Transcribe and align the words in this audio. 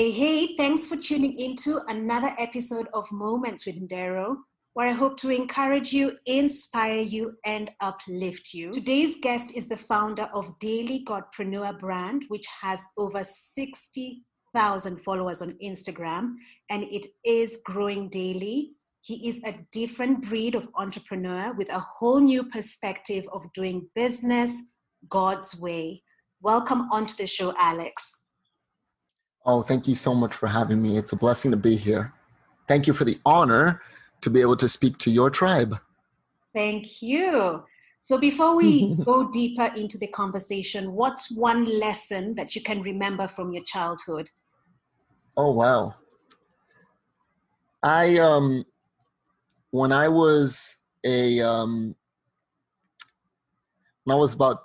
Hey, 0.00 0.12
hey, 0.12 0.56
thanks 0.56 0.86
for 0.86 0.96
tuning 0.96 1.38
into 1.38 1.82
another 1.88 2.34
episode 2.38 2.88
of 2.94 3.12
Moments 3.12 3.66
with 3.66 3.86
Ndero, 3.86 4.34
where 4.72 4.88
I 4.88 4.92
hope 4.92 5.18
to 5.18 5.28
encourage 5.28 5.92
you, 5.92 6.14
inspire 6.24 7.00
you, 7.02 7.34
and 7.44 7.70
uplift 7.80 8.54
you. 8.54 8.70
Today's 8.70 9.16
guest 9.20 9.54
is 9.54 9.68
the 9.68 9.76
founder 9.76 10.22
of 10.32 10.58
Daily 10.58 11.04
Godpreneur 11.06 11.78
brand, 11.78 12.24
which 12.28 12.46
has 12.62 12.86
over 12.96 13.22
60,000 13.22 15.02
followers 15.02 15.42
on 15.42 15.58
Instagram, 15.62 16.36
and 16.70 16.84
it 16.84 17.04
is 17.22 17.60
growing 17.66 18.08
daily. 18.08 18.70
He 19.02 19.28
is 19.28 19.44
a 19.44 19.58
different 19.70 20.26
breed 20.26 20.54
of 20.54 20.70
entrepreneur 20.76 21.52
with 21.52 21.68
a 21.68 21.78
whole 21.78 22.20
new 22.20 22.44
perspective 22.44 23.26
of 23.34 23.52
doing 23.52 23.86
business 23.94 24.62
God's 25.10 25.60
way. 25.60 26.02
Welcome 26.40 26.88
onto 26.90 27.16
the 27.16 27.26
show, 27.26 27.52
Alex. 27.58 28.19
Oh, 29.46 29.62
thank 29.62 29.88
you 29.88 29.94
so 29.94 30.14
much 30.14 30.34
for 30.34 30.46
having 30.46 30.82
me. 30.82 30.98
It's 30.98 31.12
a 31.12 31.16
blessing 31.16 31.50
to 31.50 31.56
be 31.56 31.76
here. 31.76 32.12
Thank 32.68 32.86
you 32.86 32.92
for 32.92 33.04
the 33.04 33.18
honor 33.24 33.80
to 34.20 34.30
be 34.30 34.40
able 34.40 34.56
to 34.56 34.68
speak 34.68 34.98
to 34.98 35.10
your 35.10 35.30
tribe. 35.30 35.78
Thank 36.54 37.02
you. 37.02 37.64
So, 38.00 38.18
before 38.18 38.54
we 38.54 38.96
go 39.04 39.30
deeper 39.30 39.72
into 39.76 39.96
the 39.98 40.08
conversation, 40.08 40.92
what's 40.92 41.34
one 41.34 41.64
lesson 41.80 42.34
that 42.34 42.54
you 42.54 42.62
can 42.62 42.82
remember 42.82 43.28
from 43.28 43.52
your 43.52 43.64
childhood? 43.64 44.28
Oh, 45.36 45.52
wow. 45.52 45.94
I, 47.82 48.18
um, 48.18 48.64
when 49.70 49.90
I 49.90 50.08
was 50.08 50.76
a, 51.04 51.40
um, 51.40 51.94
when 54.04 54.16
I 54.16 54.18
was 54.18 54.34
about 54.34 54.60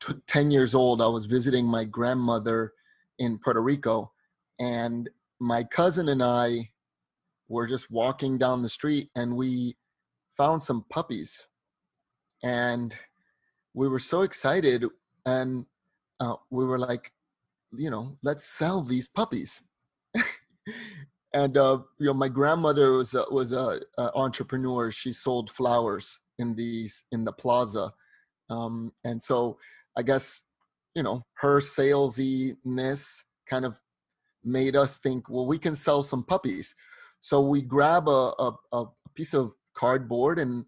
t- 0.00 0.14
10 0.26 0.50
years 0.50 0.74
old, 0.74 1.00
I 1.00 1.06
was 1.06 1.24
visiting 1.24 1.64
my 1.64 1.84
grandmother 1.84 2.74
in 3.18 3.38
Puerto 3.38 3.62
Rico 3.62 4.12
and 4.58 5.08
my 5.40 5.64
cousin 5.64 6.08
and 6.08 6.22
I 6.22 6.70
were 7.48 7.66
just 7.66 7.90
walking 7.90 8.38
down 8.38 8.62
the 8.62 8.68
street 8.68 9.10
and 9.14 9.36
we 9.36 9.76
found 10.36 10.62
some 10.62 10.84
puppies. 10.90 11.46
And 12.42 12.96
we 13.74 13.88
were 13.88 13.98
so 13.98 14.22
excited 14.22 14.84
and 15.26 15.66
uh, 16.20 16.34
we 16.50 16.64
were 16.64 16.78
like 16.78 17.12
you 17.76 17.90
know 17.90 18.16
let's 18.22 18.46
sell 18.46 18.82
these 18.82 19.08
puppies. 19.08 19.62
And 21.34 21.58
uh, 21.58 21.80
you 21.98 22.06
know 22.06 22.14
my 22.14 22.28
grandmother 22.28 22.92
was 22.92 23.12
a, 23.12 23.24
was 23.30 23.52
a, 23.52 23.80
a, 23.98 24.10
entrepreneur. 24.14 24.90
She 24.90 25.12
sold 25.12 25.50
flowers 25.50 26.18
in 26.38 26.54
these 26.54 27.04
in 27.12 27.24
the 27.24 27.32
plaza. 27.32 27.92
Um, 28.50 28.92
and 29.04 29.22
so 29.22 29.58
i 29.96 30.02
guess 30.02 30.44
you 30.94 31.02
know 31.02 31.22
her 31.34 31.60
salesiness 31.60 33.24
kind 33.48 33.64
of 33.66 33.78
made 34.44 34.76
us 34.76 34.98
think, 34.98 35.28
well, 35.28 35.46
we 35.46 35.58
can 35.58 35.74
sell 35.74 36.02
some 36.02 36.22
puppies. 36.22 36.74
So 37.20 37.40
we 37.40 37.62
grab 37.62 38.08
a, 38.08 38.32
a, 38.38 38.52
a 38.72 38.84
piece 39.14 39.34
of 39.34 39.52
cardboard 39.74 40.38
and 40.38 40.64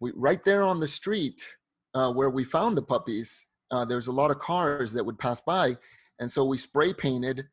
we 0.00 0.12
right 0.14 0.42
there 0.44 0.64
on 0.64 0.80
the 0.80 0.88
street 0.88 1.46
uh, 1.94 2.10
where 2.12 2.30
we 2.30 2.44
found 2.44 2.76
the 2.76 2.82
puppies, 2.82 3.46
uh, 3.70 3.84
there's 3.84 4.08
a 4.08 4.12
lot 4.12 4.30
of 4.30 4.38
cars 4.38 4.92
that 4.92 5.04
would 5.04 5.18
pass 5.18 5.40
by. 5.40 5.76
And 6.18 6.30
so 6.30 6.44
we 6.44 6.56
spray 6.56 6.92
painted 6.92 7.46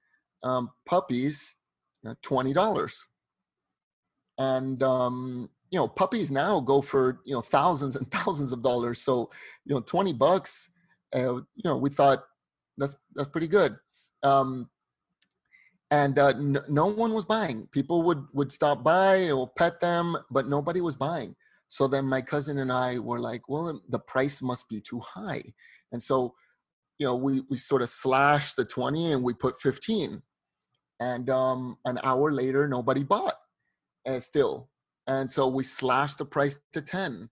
um, 0.43 0.71
puppies 0.85 1.55
uh, 2.07 2.15
$20. 2.23 2.99
And, 4.37 4.81
um, 4.83 5.49
you 5.69 5.79
know, 5.79 5.87
puppies 5.87 6.31
now 6.31 6.59
go 6.59 6.81
for, 6.81 7.19
you 7.25 7.33
know, 7.33 7.41
thousands 7.41 7.95
and 7.95 8.09
thousands 8.11 8.51
of 8.51 8.61
dollars. 8.61 9.01
So, 9.01 9.29
you 9.65 9.75
know, 9.75 9.81
20 9.81 10.13
bucks, 10.13 10.71
uh, 11.15 11.35
you 11.35 11.45
know, 11.63 11.77
we 11.77 11.89
thought 11.89 12.23
that's, 12.77 12.95
that's 13.15 13.29
pretty 13.29 13.47
good. 13.47 13.75
Um, 14.23 14.69
and 15.91 16.19
uh, 16.19 16.27
n- 16.29 16.59
no 16.69 16.85
one 16.85 17.13
was 17.13 17.25
buying. 17.25 17.67
People 17.71 18.03
would 18.03 18.25
would 18.33 18.51
stop 18.51 18.83
by 18.83 19.31
or 19.31 19.49
pet 19.57 19.79
them, 19.79 20.17
but 20.29 20.47
nobody 20.47 20.81
was 20.81 20.95
buying. 20.95 21.35
So 21.67 21.87
then 21.87 22.05
my 22.05 22.21
cousin 22.21 22.59
and 22.59 22.71
I 22.71 22.99
were 22.99 23.19
like, 23.19 23.47
well, 23.47 23.81
the 23.89 23.99
price 23.99 24.41
must 24.41 24.69
be 24.69 24.81
too 24.81 24.99
high, 24.99 25.43
and 25.91 26.01
so 26.01 26.33
you 26.97 27.05
know 27.05 27.15
we 27.15 27.43
we 27.49 27.57
sort 27.57 27.81
of 27.81 27.89
slashed 27.89 28.55
the 28.55 28.65
twenty 28.65 29.11
and 29.11 29.23
we 29.23 29.33
put 29.33 29.61
fifteen, 29.61 30.21
and 30.99 31.29
um, 31.29 31.77
an 31.85 31.99
hour 32.03 32.31
later 32.31 32.67
nobody 32.67 33.03
bought, 33.03 33.35
and 34.05 34.21
still, 34.21 34.69
and 35.07 35.31
so 35.31 35.47
we 35.47 35.63
slashed 35.63 36.17
the 36.19 36.25
price 36.25 36.59
to 36.73 36.81
ten, 36.81 37.29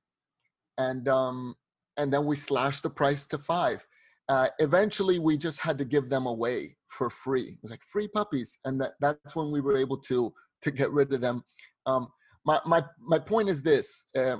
and 0.77 1.07
um, 1.07 1.55
and 1.97 2.13
then 2.13 2.25
we 2.25 2.35
slashed 2.35 2.83
the 2.83 2.89
price 2.89 3.27
to 3.27 3.37
five. 3.37 3.85
Uh, 4.29 4.49
eventually, 4.59 5.19
we 5.19 5.37
just 5.37 5.61
had 5.61 5.77
to 5.77 5.85
give 5.85 6.09
them 6.09 6.25
away 6.25 6.75
for 6.89 7.09
free. 7.09 7.49
It 7.49 7.59
was 7.61 7.71
like 7.71 7.81
free 7.91 8.07
puppies, 8.07 8.57
and 8.65 8.79
that, 8.81 8.93
that's 8.99 9.35
when 9.35 9.51
we 9.51 9.61
were 9.61 9.77
able 9.77 9.97
to 9.97 10.33
to 10.61 10.71
get 10.71 10.91
rid 10.91 11.13
of 11.13 11.21
them. 11.21 11.43
Um, 11.85 12.07
my 12.45 12.59
my 12.65 12.83
my 12.99 13.19
point 13.19 13.49
is 13.49 13.61
this: 13.61 14.05
uh, 14.17 14.37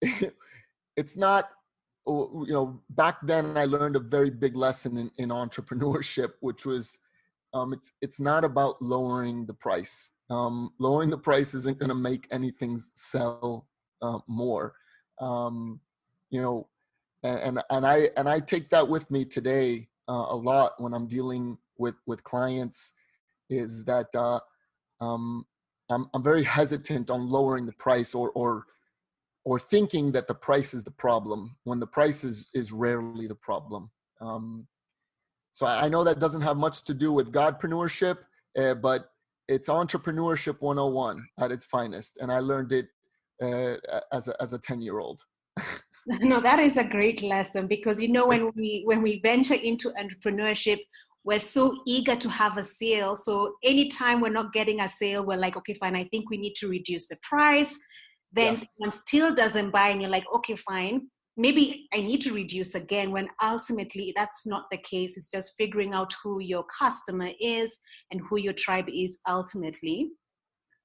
it's 0.96 1.16
not 1.16 1.50
you 2.06 2.46
know 2.48 2.80
back 2.90 3.18
then 3.22 3.56
I 3.56 3.64
learned 3.66 3.96
a 3.96 4.00
very 4.00 4.30
big 4.30 4.56
lesson 4.56 4.96
in, 4.96 5.10
in 5.18 5.28
entrepreneurship, 5.28 6.32
which 6.40 6.64
was 6.64 6.98
um, 7.54 7.72
it's 7.72 7.92
it's 8.00 8.20
not 8.20 8.44
about 8.44 8.80
lowering 8.80 9.46
the 9.46 9.54
price. 9.54 10.10
Um, 10.30 10.70
lowering 10.78 11.10
the 11.10 11.18
price 11.18 11.52
isn't 11.52 11.78
going 11.78 11.90
to 11.90 11.94
make 11.94 12.26
anything 12.30 12.80
sell 12.94 13.68
uh, 14.00 14.18
more. 14.26 14.74
Um, 15.20 15.80
you 16.30 16.40
know, 16.40 16.68
and, 17.22 17.62
and 17.70 17.86
I 17.86 18.10
and 18.16 18.28
I 18.28 18.40
take 18.40 18.70
that 18.70 18.88
with 18.88 19.10
me 19.10 19.24
today 19.24 19.88
uh, 20.08 20.26
a 20.30 20.36
lot 20.36 20.80
when 20.80 20.92
I'm 20.92 21.06
dealing 21.06 21.58
with 21.78 21.94
with 22.06 22.24
clients 22.24 22.92
is 23.50 23.84
that 23.84 24.08
uh, 24.14 24.40
um, 25.00 25.46
I'm 25.90 26.08
I'm 26.14 26.22
very 26.22 26.44
hesitant 26.44 27.10
on 27.10 27.28
lowering 27.28 27.66
the 27.66 27.72
price 27.72 28.14
or 28.14 28.30
or 28.30 28.64
or 29.44 29.58
thinking 29.58 30.12
that 30.12 30.26
the 30.26 30.34
price 30.34 30.72
is 30.74 30.84
the 30.84 30.90
problem 30.90 31.56
when 31.64 31.80
the 31.80 31.86
price 31.86 32.24
is 32.24 32.48
is 32.54 32.72
rarely 32.72 33.26
the 33.26 33.34
problem. 33.34 33.90
Um, 34.20 34.66
so 35.52 35.66
I 35.66 35.88
know 35.88 36.02
that 36.04 36.18
doesn't 36.18 36.40
have 36.40 36.56
much 36.56 36.84
to 36.84 36.94
do 36.94 37.12
with 37.12 37.30
Godpreneurship, 37.32 38.18
uh, 38.56 38.74
but 38.74 39.10
it's 39.48 39.68
entrepreneurship 39.68 40.60
101 40.60 41.26
at 41.38 41.52
its 41.52 41.66
finest, 41.66 42.18
and 42.22 42.32
I 42.32 42.38
learned 42.38 42.72
it 42.72 42.88
uh, 43.42 43.76
as 44.12 44.28
a 44.28 44.42
as 44.42 44.52
a 44.52 44.58
10 44.58 44.80
year 44.80 44.98
old. 44.98 45.22
no 46.20 46.40
that 46.40 46.58
is 46.58 46.76
a 46.76 46.84
great 46.84 47.22
lesson 47.22 47.66
because 47.66 48.02
you 48.02 48.08
know 48.08 48.26
when 48.26 48.50
we 48.56 48.82
when 48.86 49.02
we 49.02 49.20
venture 49.20 49.54
into 49.54 49.90
entrepreneurship 49.90 50.78
we're 51.24 51.38
so 51.38 51.80
eager 51.86 52.16
to 52.16 52.28
have 52.28 52.58
a 52.58 52.62
sale. 52.62 53.14
So 53.14 53.54
anytime 53.62 54.20
we're 54.20 54.30
not 54.30 54.52
getting 54.52 54.80
a 54.80 54.88
sale 54.88 55.24
we're 55.24 55.36
like 55.36 55.56
okay 55.56 55.74
fine 55.74 55.96
i 55.96 56.04
think 56.04 56.30
we 56.30 56.36
need 56.36 56.54
to 56.56 56.68
reduce 56.68 57.08
the 57.08 57.16
price. 57.22 57.78
Then 58.32 58.54
yeah. 58.54 58.62
someone 58.64 58.90
still 58.90 59.34
doesn't 59.34 59.70
buy 59.70 59.88
and 59.88 60.00
you're 60.00 60.10
like 60.10 60.24
okay 60.34 60.56
fine. 60.56 61.08
Maybe 61.36 61.88
i 61.94 61.98
need 61.98 62.20
to 62.22 62.34
reduce 62.34 62.74
again 62.74 63.10
when 63.10 63.28
ultimately 63.42 64.12
that's 64.16 64.46
not 64.46 64.64
the 64.70 64.78
case. 64.78 65.16
It's 65.16 65.30
just 65.30 65.54
figuring 65.58 65.94
out 65.94 66.12
who 66.22 66.40
your 66.40 66.64
customer 66.64 67.30
is 67.40 67.78
and 68.10 68.20
who 68.28 68.38
your 68.38 68.52
tribe 68.54 68.88
is 68.88 69.20
ultimately. 69.28 70.10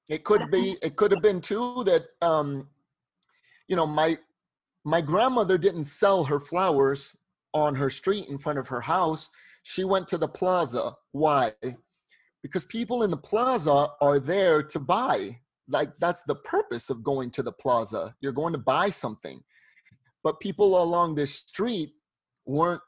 It 0.08 0.24
could 0.24 0.50
be 0.50 0.76
it 0.82 0.96
could 0.96 1.10
have 1.10 1.22
been 1.22 1.40
too 1.40 1.82
that 1.84 2.04
um 2.22 2.68
you 3.66 3.76
know 3.76 3.86
my 3.86 4.16
my 4.84 5.00
grandmother 5.00 5.58
didn't 5.58 5.84
sell 5.84 6.24
her 6.24 6.40
flowers 6.40 7.16
on 7.54 7.74
her 7.74 7.90
street 7.90 8.28
in 8.28 8.38
front 8.38 8.58
of 8.58 8.68
her 8.68 8.80
house. 8.80 9.30
She 9.62 9.84
went 9.84 10.08
to 10.08 10.18
the 10.18 10.28
plaza. 10.28 10.94
Why? 11.12 11.52
Because 12.42 12.64
people 12.64 13.02
in 13.02 13.10
the 13.10 13.16
plaza 13.16 13.88
are 14.00 14.18
there 14.18 14.62
to 14.62 14.78
buy. 14.78 15.38
Like 15.68 15.90
that's 15.98 16.22
the 16.22 16.36
purpose 16.36 16.88
of 16.88 17.04
going 17.04 17.30
to 17.32 17.42
the 17.42 17.52
plaza. 17.52 18.14
You're 18.20 18.32
going 18.32 18.52
to 18.52 18.58
buy 18.58 18.90
something. 18.90 19.42
But 20.24 20.40
people 20.40 20.82
along 20.82 21.14
this 21.14 21.34
street 21.34 21.92
weren't 22.46 22.82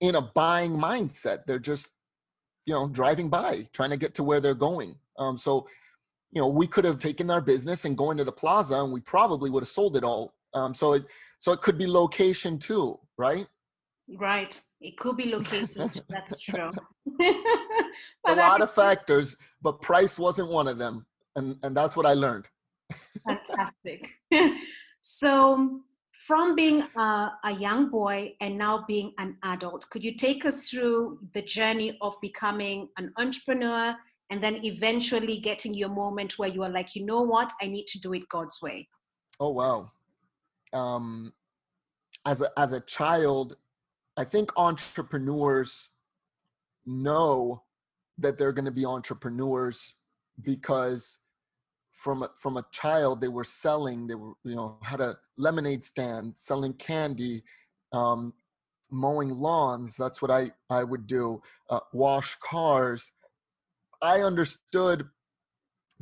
in 0.00 0.16
a 0.16 0.22
buying 0.34 0.72
mindset. 0.72 1.44
They're 1.46 1.58
just, 1.58 1.92
you 2.66 2.74
know, 2.74 2.88
driving 2.88 3.28
by, 3.28 3.68
trying 3.72 3.90
to 3.90 3.96
get 3.96 4.14
to 4.14 4.22
where 4.24 4.40
they're 4.40 4.54
going. 4.54 4.96
Um, 5.18 5.38
so, 5.38 5.68
you 6.32 6.40
know, 6.40 6.48
we 6.48 6.66
could 6.66 6.84
have 6.84 6.98
taken 6.98 7.30
our 7.30 7.40
business 7.40 7.84
and 7.84 7.96
going 7.96 8.16
to 8.16 8.24
the 8.24 8.32
plaza, 8.32 8.82
and 8.82 8.92
we 8.92 9.00
probably 9.00 9.50
would 9.50 9.62
have 9.62 9.68
sold 9.68 9.96
it 9.96 10.04
all. 10.04 10.34
Um, 10.54 10.74
so 10.74 10.94
it, 10.94 11.04
so 11.38 11.52
it 11.52 11.60
could 11.60 11.78
be 11.78 11.86
location 11.86 12.58
too, 12.58 12.98
right? 13.18 13.46
Right. 14.16 14.60
It 14.80 14.96
could 14.98 15.16
be 15.16 15.30
location. 15.30 15.90
That's 16.08 16.38
true. 16.38 16.70
a 18.26 18.34
lot 18.34 18.60
of 18.60 18.72
factors, 18.72 19.36
but 19.60 19.80
price 19.80 20.18
wasn't 20.18 20.48
one 20.48 20.68
of 20.68 20.78
them. 20.78 21.06
And, 21.36 21.56
and 21.62 21.76
that's 21.76 21.96
what 21.96 22.06
I 22.06 22.12
learned. 22.12 22.46
Fantastic. 23.26 24.06
so, 25.00 25.80
from 26.12 26.54
being 26.54 26.82
a, 26.96 27.32
a, 27.44 27.52
young 27.52 27.90
boy 27.90 28.34
and 28.40 28.56
now 28.56 28.84
being 28.86 29.12
an 29.18 29.36
adult, 29.42 29.88
could 29.90 30.04
you 30.04 30.14
take 30.14 30.44
us 30.44 30.68
through 30.68 31.18
the 31.32 31.42
journey 31.42 31.98
of 32.00 32.14
becoming 32.20 32.88
an 32.98 33.12
entrepreneur 33.16 33.96
and 34.30 34.40
then 34.42 34.64
eventually 34.64 35.40
getting 35.40 35.74
your 35.74 35.88
moment 35.88 36.38
where 36.38 36.48
you 36.48 36.62
are 36.62 36.70
like, 36.70 36.94
you 36.94 37.04
know 37.04 37.22
what, 37.22 37.50
I 37.60 37.66
need 37.66 37.86
to 37.88 37.98
do 37.98 38.12
it 38.12 38.28
God's 38.28 38.60
way? 38.62 38.88
Oh, 39.40 39.50
wow 39.50 39.90
um, 40.72 41.32
as 42.26 42.40
a 42.40 42.50
as 42.58 42.72
a 42.72 42.80
child, 42.80 43.56
I 44.16 44.24
think 44.24 44.50
entrepreneurs 44.56 45.90
know 46.86 47.62
that 48.18 48.38
they're 48.38 48.52
going 48.52 48.66
to 48.66 48.70
be 48.70 48.84
entrepreneurs 48.84 49.94
because 50.42 51.20
from 51.92 52.22
a, 52.22 52.30
from 52.36 52.56
a 52.56 52.66
child 52.72 53.20
they 53.20 53.28
were 53.28 53.44
selling 53.44 54.06
they 54.06 54.14
were 54.14 54.32
you 54.44 54.56
know 54.56 54.78
had 54.82 55.00
a 55.00 55.16
lemonade 55.38 55.84
stand 55.84 56.32
selling 56.36 56.72
candy 56.74 57.42
um, 57.92 58.32
mowing 58.90 59.30
lawns 59.30 59.96
that's 59.96 60.20
what 60.20 60.30
i 60.30 60.50
i 60.68 60.82
would 60.82 61.06
do 61.06 61.40
uh, 61.70 61.80
wash 61.92 62.36
cars. 62.42 63.12
I 64.02 64.22
understood 64.22 65.08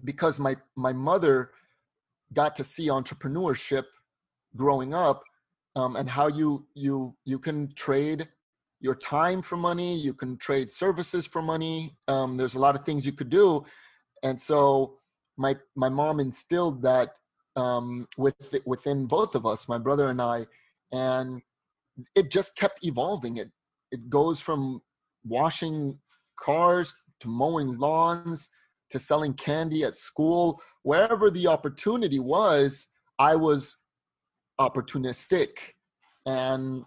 because 0.02 0.40
my 0.40 0.56
my 0.76 0.93
mother 0.93 1.50
got 2.32 2.55
to 2.56 2.64
see 2.64 2.88
entrepreneurship 2.88 3.84
growing 4.56 4.94
up 4.94 5.23
um, 5.76 5.97
and 5.97 6.08
how 6.08 6.26
you 6.26 6.67
you 6.75 7.14
you 7.25 7.38
can 7.38 7.73
trade 7.75 8.29
your 8.81 8.94
time 8.94 9.43
for 9.43 9.56
money 9.56 9.97
you 9.97 10.14
can 10.14 10.37
trade 10.37 10.70
services 10.70 11.26
for 11.26 11.43
money 11.43 11.97
um, 12.08 12.37
there's 12.37 12.55
a 12.55 12.58
lot 12.58 12.75
of 12.75 12.85
things 12.85 13.06
you 13.06 13.12
could 13.12 13.31
do. 13.31 13.64
And 14.23 14.41
so 14.41 14.99
my 15.37 15.56
my 15.76 15.88
mom 15.88 16.20
instilled 16.20 16.82
that 16.82 17.17
um, 17.56 18.08
with 18.17 18.55
within 18.67 19.06
both 19.06 19.35
of 19.35 19.47
us 19.47 19.69
my 19.69 19.79
brother 19.79 20.08
and 20.08 20.20
i 20.20 20.47
and 20.93 21.43
it 22.14 22.31
just 22.31 22.56
kept 22.56 22.85
evolving. 22.85 23.37
It 23.37 23.50
it 23.91 24.08
goes 24.08 24.41
from 24.41 24.82
washing 25.25 25.99
cars 26.38 26.94
to 27.20 27.29
mowing 27.29 27.79
lawns 27.79 28.49
to 28.91 28.99
selling 28.99 29.35
candy 29.35 29.85
at 29.85 29.94
school. 29.94 30.61
Wherever 30.82 31.31
the 31.31 31.46
opportunity 31.46 32.19
was 32.19 32.88
i 33.20 33.37
was 33.37 33.76
opportunistic. 34.61 35.51
And 36.27 36.85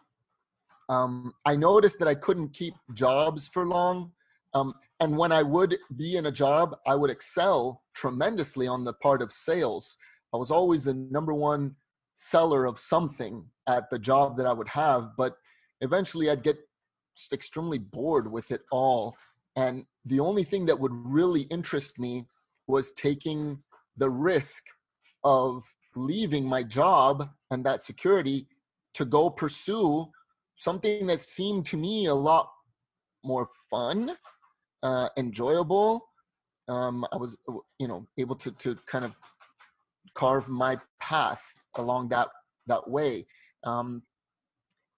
um, 0.89 1.31
i 1.45 1.55
noticed 1.55 1.97
that 1.99 2.09
i 2.09 2.15
couldn't 2.15 2.53
keep 2.53 2.73
jobs 2.93 3.49
for 3.53 3.65
long. 3.65 4.11
Um, 4.53 4.73
and 4.99 5.17
when 5.17 5.31
i 5.31 5.41
would 5.41 5.77
be 5.95 6.17
in 6.17 6.25
a 6.25 6.31
job 6.31 6.75
i 6.85 6.93
would 6.93 7.09
excel 7.09 7.81
tremendously 7.93 8.67
on 8.67 8.83
the 8.83 8.93
part 8.93 9.21
of 9.21 9.31
sales. 9.31 9.97
I 10.33 10.37
was 10.37 10.51
always 10.51 10.83
the 10.85 10.93
number 10.93 11.33
one 11.33 11.75
seller 12.15 12.65
of 12.65 12.79
something 12.79 13.45
at 13.67 13.89
the 13.89 13.97
job 13.97 14.37
that 14.37 14.45
i 14.45 14.53
would 14.53 14.67
have 14.67 15.11
but 15.17 15.35
eventually 15.81 16.29
i'd 16.29 16.43
get 16.43 16.57
just 17.15 17.33
extremely 17.33 17.77
bored 17.77 18.31
with 18.31 18.51
it 18.51 18.61
all. 18.71 19.15
And 19.55 19.85
the 20.05 20.19
only 20.19 20.43
thing 20.43 20.65
that 20.65 20.79
would 20.79 20.91
really 20.93 21.41
interest 21.43 21.99
me 21.99 22.25
was 22.67 22.91
taking 22.93 23.61
the 23.97 24.09
risk 24.09 24.63
of 25.23 25.63
leaving 25.95 26.45
my 26.45 26.63
job 26.63 27.29
and 27.53 27.65
that 27.65 27.81
security 27.81 28.47
to 28.93 29.05
go 29.05 29.29
pursue 29.29 30.07
something 30.55 31.07
that 31.07 31.19
seemed 31.19 31.65
to 31.67 31.77
me 31.77 32.05
a 32.05 32.13
lot 32.13 32.49
more 33.23 33.47
fun, 33.69 34.11
uh, 34.83 35.09
enjoyable. 35.17 36.09
Um, 36.67 37.05
I 37.11 37.17
was, 37.17 37.37
you 37.79 37.87
know, 37.87 38.07
able 38.17 38.35
to 38.37 38.51
to 38.51 38.77
kind 38.87 39.05
of 39.05 39.13
carve 40.15 40.47
my 40.47 40.77
path 41.01 41.43
along 41.75 42.09
that 42.09 42.29
that 42.67 42.89
way, 42.89 43.25
um, 43.65 44.03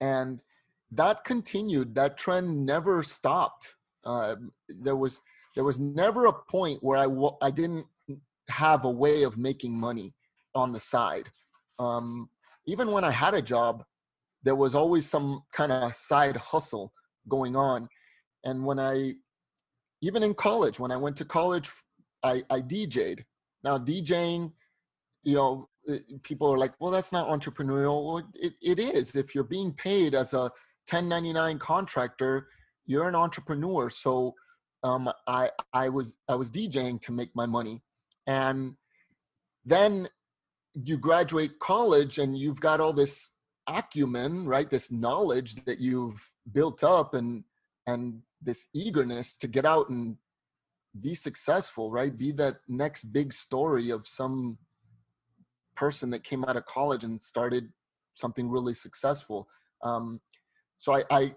and 0.00 0.40
that 0.92 1.24
continued. 1.24 1.94
That 1.94 2.16
trend 2.16 2.64
never 2.64 3.02
stopped. 3.02 3.74
Uh, 4.04 4.36
there 4.68 4.96
was 4.96 5.20
there 5.56 5.64
was 5.64 5.80
never 5.80 6.26
a 6.26 6.32
point 6.32 6.82
where 6.82 6.98
I 6.98 7.06
I 7.42 7.50
didn't 7.50 7.86
have 8.48 8.84
a 8.84 8.90
way 8.90 9.24
of 9.24 9.36
making 9.36 9.72
money 9.78 10.14
on 10.54 10.72
the 10.72 10.80
side. 10.80 11.30
Um, 11.78 12.30
even 12.66 12.90
when 12.90 13.04
I 13.04 13.10
had 13.10 13.34
a 13.34 13.42
job, 13.42 13.84
there 14.42 14.54
was 14.54 14.74
always 14.74 15.08
some 15.08 15.42
kind 15.52 15.72
of 15.72 15.94
side 15.94 16.36
hustle 16.36 16.92
going 17.28 17.56
on. 17.56 17.88
And 18.44 18.64
when 18.64 18.78
I, 18.78 19.14
even 20.02 20.22
in 20.22 20.34
college, 20.34 20.78
when 20.78 20.92
I 20.92 20.96
went 20.96 21.16
to 21.16 21.24
college, 21.24 21.70
I, 22.22 22.42
I 22.50 22.60
DJ'd. 22.60 23.24
Now 23.64 23.78
DJing, 23.78 24.52
you 25.22 25.34
know, 25.34 25.68
people 26.22 26.52
are 26.52 26.58
like, 26.58 26.72
well, 26.80 26.90
that's 26.90 27.12
not 27.12 27.28
entrepreneurial. 27.28 28.04
Well, 28.06 28.30
it, 28.34 28.54
it 28.62 28.78
is. 28.78 29.16
If 29.16 29.34
you're 29.34 29.44
being 29.44 29.72
paid 29.72 30.14
as 30.14 30.34
a 30.34 30.50
1099 30.90 31.58
contractor, 31.58 32.48
you're 32.86 33.08
an 33.08 33.14
entrepreneur. 33.14 33.90
So 33.90 34.34
um, 34.82 35.10
I 35.26 35.50
I 35.72 35.88
was 35.88 36.14
I 36.28 36.34
was 36.34 36.50
DJing 36.50 37.00
to 37.02 37.12
make 37.12 37.30
my 37.34 37.46
money, 37.46 37.82
and 38.26 38.74
then 39.64 40.08
you 40.84 40.98
graduate 40.98 41.58
college 41.58 42.18
and 42.18 42.36
you've 42.36 42.60
got 42.60 42.80
all 42.80 42.92
this 42.92 43.30
acumen, 43.68 44.46
right? 44.46 44.70
This 44.70 44.92
knowledge 44.92 45.56
that 45.64 45.80
you've 45.80 46.32
built 46.52 46.84
up 46.84 47.14
and 47.14 47.44
and 47.86 48.22
this 48.42 48.68
eagerness 48.74 49.36
to 49.36 49.48
get 49.48 49.64
out 49.64 49.88
and 49.88 50.16
be 51.00 51.14
successful, 51.14 51.90
right? 51.90 52.16
Be 52.16 52.32
that 52.32 52.56
next 52.68 53.04
big 53.04 53.32
story 53.32 53.90
of 53.90 54.06
some 54.06 54.58
person 55.76 56.10
that 56.10 56.24
came 56.24 56.44
out 56.44 56.56
of 56.56 56.66
college 56.66 57.04
and 57.04 57.20
started 57.20 57.72
something 58.14 58.48
really 58.48 58.74
successful. 58.74 59.48
Um, 59.84 60.20
so 60.78 60.94
I, 60.94 61.04
I 61.10 61.34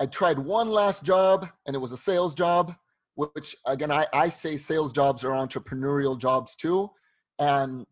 I 0.00 0.06
tried 0.06 0.38
one 0.38 0.68
last 0.68 1.04
job 1.04 1.48
and 1.66 1.76
it 1.76 1.78
was 1.78 1.92
a 1.92 1.96
sales 1.96 2.34
job, 2.34 2.74
which 3.14 3.54
again, 3.66 3.92
I, 3.92 4.06
I 4.12 4.28
say 4.28 4.56
sales 4.56 4.92
jobs 4.92 5.24
are 5.24 5.30
entrepreneurial 5.30 6.18
jobs 6.18 6.56
too. 6.56 6.90
And 7.38 7.86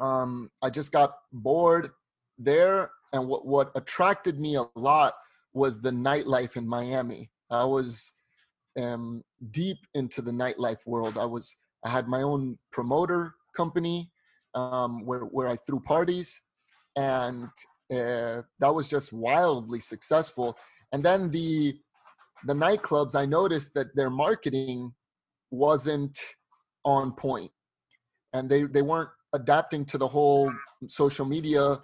um, 0.00 0.50
I 0.62 0.70
just 0.70 0.92
got 0.92 1.14
bored 1.32 1.90
there. 2.38 2.90
And 3.12 3.28
what, 3.28 3.46
what 3.46 3.70
attracted 3.74 4.38
me 4.38 4.56
a 4.56 4.66
lot 4.74 5.14
was 5.54 5.80
the 5.80 5.90
nightlife 5.90 6.56
in 6.56 6.66
Miami. 6.68 7.30
I 7.50 7.64
was 7.64 8.12
um, 8.78 9.22
deep 9.50 9.78
into 9.94 10.20
the 10.20 10.32
nightlife 10.32 10.84
world. 10.86 11.16
I 11.16 11.24
was, 11.24 11.56
I 11.84 11.90
had 11.90 12.08
my 12.08 12.22
own 12.22 12.58
promoter 12.72 13.34
company 13.56 14.10
um, 14.54 15.06
where, 15.06 15.20
where 15.20 15.48
I 15.48 15.56
threw 15.56 15.80
parties 15.80 16.40
and 16.96 17.48
uh, 17.90 18.42
that 18.58 18.74
was 18.74 18.88
just 18.88 19.12
wildly 19.12 19.80
successful 19.80 20.56
and 20.92 21.02
then 21.02 21.30
the 21.30 21.76
the 22.44 22.54
nightclubs, 22.54 23.14
I 23.14 23.26
noticed 23.26 23.74
that 23.74 23.94
their 23.94 24.10
marketing 24.10 24.92
wasn't 25.50 26.18
on 26.84 27.12
point, 27.12 27.50
and 28.32 28.48
they 28.48 28.64
they 28.64 28.82
weren't 28.82 29.10
adapting 29.36 29.84
to 29.86 29.98
the 29.98 30.08
whole 30.08 30.50
social 30.88 31.24
media 31.24 31.80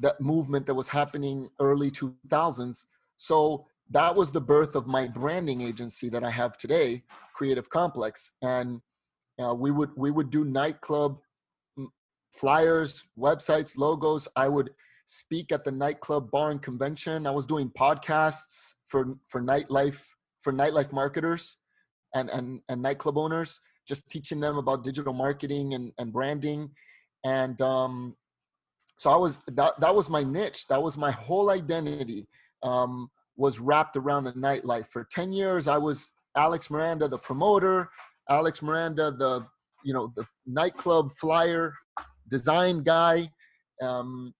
that 0.00 0.20
movement 0.20 0.66
that 0.66 0.74
was 0.74 0.88
happening 0.88 1.48
early 1.60 1.90
2000s. 1.90 2.86
So 3.16 3.66
that 3.90 4.14
was 4.14 4.32
the 4.32 4.40
birth 4.40 4.74
of 4.74 4.86
my 4.86 5.06
branding 5.06 5.60
agency 5.62 6.08
that 6.10 6.24
I 6.24 6.30
have 6.30 6.58
today, 6.58 7.04
Creative 7.34 7.68
Complex, 7.70 8.32
and 8.42 8.80
uh, 9.42 9.54
we 9.54 9.70
would 9.70 9.90
we 9.96 10.10
would 10.10 10.30
do 10.30 10.44
nightclub 10.44 11.18
flyers, 12.32 13.06
websites, 13.18 13.76
logos. 13.76 14.28
I 14.36 14.48
would 14.48 14.70
speak 15.06 15.52
at 15.52 15.64
the 15.64 15.72
nightclub 15.72 16.30
bar 16.30 16.50
and 16.50 16.60
convention. 16.60 17.26
I 17.26 17.30
was 17.30 17.46
doing 17.46 17.70
podcasts 17.70 18.74
for 18.86 19.16
for 19.28 19.40
nightlife 19.40 20.02
for 20.42 20.52
nightlife 20.52 20.92
marketers 20.92 21.56
and 22.14 22.28
and 22.30 22.60
and 22.68 22.82
nightclub 22.82 23.18
owners, 23.18 23.60
just 23.86 24.10
teaching 24.10 24.40
them 24.40 24.56
about 24.56 24.84
digital 24.84 25.12
marketing 25.12 25.74
and 25.74 25.92
and 25.98 26.12
branding. 26.12 26.70
And 27.26 27.60
um, 27.60 28.14
so 28.98 29.10
I 29.10 29.16
was 29.16 29.40
that 29.48 29.72
that 29.80 29.94
was 29.94 30.08
my 30.08 30.22
niche. 30.22 30.68
That 30.68 30.80
was 30.80 30.96
my 30.96 31.10
whole 31.10 31.50
identity. 31.50 32.28
Um, 32.62 33.10
was 33.36 33.58
wrapped 33.58 33.96
around 33.96 34.24
the 34.24 34.32
nightlife. 34.32 34.86
For 34.88 35.06
10 35.10 35.32
years, 35.32 35.68
I 35.68 35.76
was 35.76 36.12
Alex 36.36 36.70
Miranda, 36.70 37.06
the 37.06 37.18
promoter, 37.18 37.90
Alex 38.30 38.62
Miranda, 38.62 39.10
the 39.10 39.44
you 39.84 39.92
know 39.92 40.12
the 40.14 40.24
nightclub 40.46 41.12
flyer 41.16 41.74
design 42.30 42.84
guy. 42.84 43.28
Um, 43.82 44.32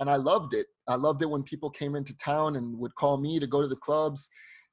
and 0.00 0.10
I 0.10 0.16
loved 0.16 0.52
it. 0.52 0.66
I 0.88 0.96
loved 0.96 1.22
it 1.22 1.30
when 1.30 1.44
people 1.44 1.70
came 1.70 1.94
into 1.94 2.16
town 2.16 2.56
and 2.56 2.76
would 2.76 2.94
call 2.96 3.18
me 3.18 3.38
to 3.38 3.46
go 3.46 3.62
to 3.62 3.68
the 3.68 3.76
clubs. 3.76 4.28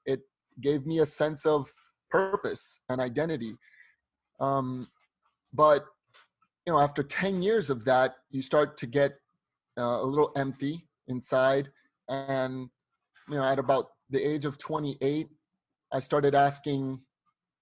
It 0.07 0.21
gave 0.59 0.88
me 0.88 0.99
a 0.99 1.05
sense 1.05 1.45
of 1.45 1.71
purpose 2.09 2.81
and 2.89 2.99
identity. 2.99 3.53
Um, 4.39 4.88
but 5.53 5.85
you 6.69 6.75
know, 6.75 6.81
after 6.81 7.01
10 7.01 7.41
years 7.41 7.71
of 7.71 7.83
that, 7.85 8.17
you 8.29 8.43
start 8.43 8.77
to 8.77 8.85
get 8.85 9.13
uh, 9.75 10.01
a 10.01 10.05
little 10.05 10.31
empty 10.38 10.85
inside. 11.07 11.71
And 12.07 12.69
you 13.27 13.38
know, 13.38 13.43
at 13.43 13.57
about 13.57 13.88
the 14.11 14.21
age 14.21 14.45
of 14.45 14.59
28, 14.59 15.29
I 15.91 15.99
started 15.99 16.35
asking 16.35 16.99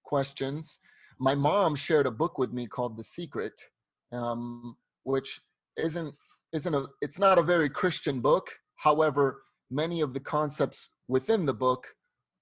questions. 0.04 0.80
My 1.18 1.34
mom 1.34 1.74
shared 1.74 2.04
a 2.04 2.10
book 2.10 2.36
with 2.36 2.52
me 2.52 2.66
called 2.66 2.98
The 2.98 3.04
Secret, 3.04 3.54
um, 4.12 4.76
which 5.04 5.40
isn't 5.78 6.14
isn't 6.52 6.74
a 6.74 6.84
it's 7.00 7.18
not 7.18 7.38
a 7.38 7.42
very 7.42 7.68
christian 7.68 8.20
book 8.20 8.48
however 8.76 9.42
many 9.70 10.00
of 10.00 10.14
the 10.14 10.18
concepts 10.18 10.88
within 11.06 11.44
the 11.44 11.52
book 11.52 11.86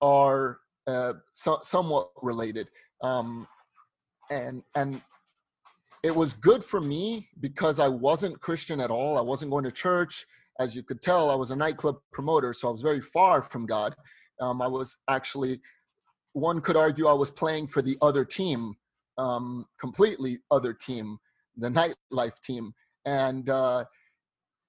are 0.00 0.58
uh, 0.87 1.14
so, 1.35 1.58
somewhat 1.62 2.08
related 2.23 2.70
um, 3.02 3.49
and 4.30 4.62
and 4.76 5.02
it 6.02 6.14
was 6.14 6.34
good 6.34 6.64
for 6.64 6.80
me 6.80 7.28
because 7.40 7.78
i 7.78 7.88
wasn't 7.88 8.40
christian 8.40 8.80
at 8.80 8.90
all. 8.90 9.18
I 9.18 9.22
wasn't 9.22 9.50
going 9.50 9.64
to 9.64 9.72
church. 9.72 10.26
As 10.58 10.74
you 10.74 10.82
could 10.82 11.02
tell 11.02 11.30
i 11.30 11.34
was 11.34 11.50
a 11.50 11.56
nightclub 11.56 11.96
promoter 12.12 12.52
so 12.52 12.68
i 12.68 12.72
was 12.72 12.82
very 12.82 13.00
far 13.00 13.42
from 13.42 13.66
god. 13.66 13.94
Um, 14.40 14.60
i 14.60 14.68
was 14.68 14.96
actually 15.08 15.60
one 16.36 16.60
could 16.60 16.76
argue 16.76 17.06
I 17.06 17.14
was 17.14 17.30
playing 17.30 17.68
for 17.68 17.80
the 17.80 17.96
other 18.02 18.22
team, 18.22 18.74
um, 19.16 19.64
completely 19.80 20.40
other 20.50 20.74
team, 20.74 21.16
the 21.56 21.70
nightlife 21.70 22.38
team, 22.42 22.74
and 23.06 23.48
uh, 23.48 23.84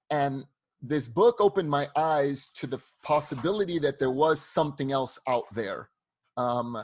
and 0.08 0.44
this 0.80 1.06
book 1.06 1.36
opened 1.40 1.68
my 1.68 1.88
eyes 1.94 2.48
to 2.54 2.66
the 2.66 2.80
possibility 3.02 3.78
that 3.80 3.98
there 3.98 4.10
was 4.10 4.40
something 4.40 4.92
else 4.92 5.18
out 5.28 5.44
there 5.54 5.90
um, 6.38 6.82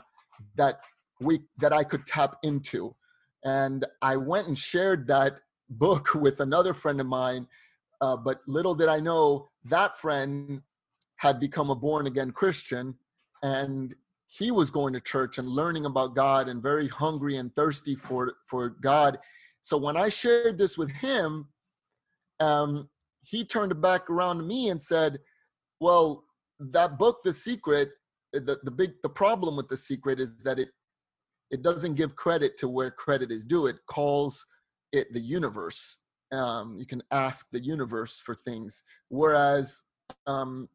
that 0.55 0.81
we 1.19 1.41
that 1.57 1.73
I 1.73 1.83
could 1.83 2.05
tap 2.05 2.35
into, 2.43 2.95
and 3.45 3.85
I 4.01 4.17
went 4.17 4.47
and 4.47 4.57
shared 4.57 5.07
that 5.07 5.39
book 5.69 6.13
with 6.15 6.41
another 6.41 6.73
friend 6.73 6.99
of 6.99 7.07
mine. 7.07 7.47
Uh, 8.01 8.17
but 8.17 8.41
little 8.47 8.75
did 8.75 8.89
I 8.89 8.99
know 8.99 9.47
that 9.63 9.97
friend 9.97 10.61
had 11.15 11.39
become 11.39 11.69
a 11.69 11.75
born 11.75 12.07
again 12.07 12.31
Christian, 12.31 12.95
and 13.41 13.95
he 14.27 14.51
was 14.51 14.69
going 14.69 14.91
to 14.93 14.99
church 14.99 15.37
and 15.37 15.47
learning 15.47 15.85
about 15.85 16.15
God 16.15 16.49
and 16.49 16.61
very 16.61 16.89
hungry 16.89 17.37
and 17.37 17.55
thirsty 17.55 17.95
for 17.95 18.33
for 18.45 18.69
God. 18.69 19.17
So 19.61 19.77
when 19.77 19.95
I 19.95 20.09
shared 20.09 20.57
this 20.57 20.77
with 20.77 20.91
him, 20.91 21.47
um, 22.39 22.89
he 23.21 23.45
turned 23.45 23.79
back 23.81 24.09
around 24.09 24.37
to 24.37 24.43
me 24.43 24.69
and 24.69 24.81
said, 24.81 25.19
"Well, 25.79 26.25
that 26.59 26.97
book, 26.97 27.21
The 27.23 27.31
Secret, 27.31 27.91
the 28.33 28.59
the 28.63 28.71
big 28.71 29.01
the 29.03 29.09
problem 29.09 29.55
with 29.55 29.69
The 29.69 29.77
Secret 29.77 30.19
is 30.19 30.37
that 30.39 30.59
it 30.59 30.69
it 31.51 31.61
doesn't 31.61 31.95
give 31.95 32.15
credit 32.15 32.57
to 32.57 32.67
where 32.67 32.91
credit 32.91 33.31
is 33.31 33.43
due. 33.43 33.67
It 33.67 33.77
calls 33.87 34.45
it 34.91 35.11
the 35.13 35.19
universe. 35.19 35.97
Um, 36.31 36.77
you 36.77 36.85
can 36.85 37.03
ask 37.11 37.47
the 37.51 37.63
universe 37.63 38.19
for 38.19 38.35
things, 38.35 38.83
whereas 39.09 39.83
um, 40.27 40.67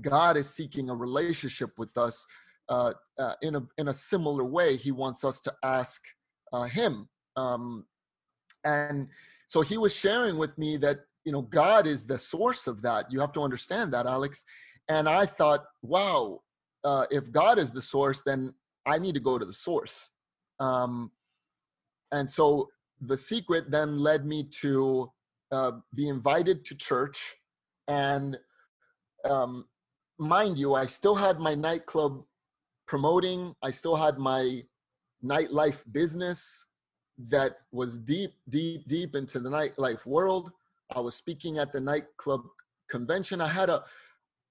God 0.00 0.36
is 0.36 0.48
seeking 0.48 0.90
a 0.90 0.94
relationship 0.94 1.70
with 1.78 1.96
us 1.96 2.26
uh, 2.68 2.92
uh, 3.18 3.34
in 3.42 3.56
a 3.56 3.62
in 3.78 3.88
a 3.88 3.94
similar 3.94 4.44
way. 4.44 4.76
He 4.76 4.92
wants 4.92 5.24
us 5.24 5.40
to 5.42 5.54
ask 5.64 6.02
uh, 6.52 6.64
Him, 6.64 7.08
um, 7.36 7.84
and 8.64 9.08
so 9.46 9.60
he 9.60 9.76
was 9.76 9.94
sharing 9.94 10.38
with 10.38 10.56
me 10.56 10.76
that 10.78 11.00
you 11.24 11.32
know 11.32 11.42
God 11.42 11.86
is 11.86 12.06
the 12.06 12.18
source 12.18 12.66
of 12.66 12.82
that. 12.82 13.10
You 13.10 13.20
have 13.20 13.32
to 13.32 13.42
understand 13.42 13.92
that, 13.92 14.06
Alex. 14.06 14.44
And 14.88 15.08
I 15.08 15.26
thought, 15.26 15.64
wow, 15.82 16.40
uh, 16.84 17.06
if 17.10 17.30
God 17.30 17.58
is 17.58 17.72
the 17.72 17.80
source, 17.80 18.22
then 18.24 18.52
I 18.86 18.98
need 18.98 19.14
to 19.14 19.20
go 19.20 19.38
to 19.38 19.44
the 19.44 19.52
source. 19.52 20.10
Um, 20.60 21.10
and 22.12 22.30
so 22.30 22.68
the 23.00 23.16
secret 23.16 23.70
then 23.70 23.98
led 23.98 24.24
me 24.26 24.48
to 24.60 25.10
uh, 25.50 25.72
be 25.94 26.08
invited 26.08 26.64
to 26.66 26.76
church 26.76 27.34
and 27.88 28.38
um, 29.24 29.66
mind 30.18 30.56
you 30.56 30.74
i 30.74 30.86
still 30.86 31.14
had 31.14 31.38
my 31.40 31.54
nightclub 31.54 32.22
promoting. 32.92 33.54
I 33.62 33.70
still 33.70 33.96
had 33.96 34.18
my 34.18 34.62
nightlife 35.24 35.82
business 35.92 36.66
that 37.28 37.52
was 37.70 37.98
deep 37.98 38.32
deep 38.50 38.86
deep 38.86 39.14
into 39.14 39.40
the 39.40 39.48
nightlife 39.48 40.04
world. 40.04 40.50
I 40.94 41.00
was 41.00 41.14
speaking 41.14 41.58
at 41.58 41.72
the 41.72 41.80
nightclub 41.80 42.42
convention. 42.90 43.40
I 43.40 43.48
had 43.48 43.70
a 43.70 43.82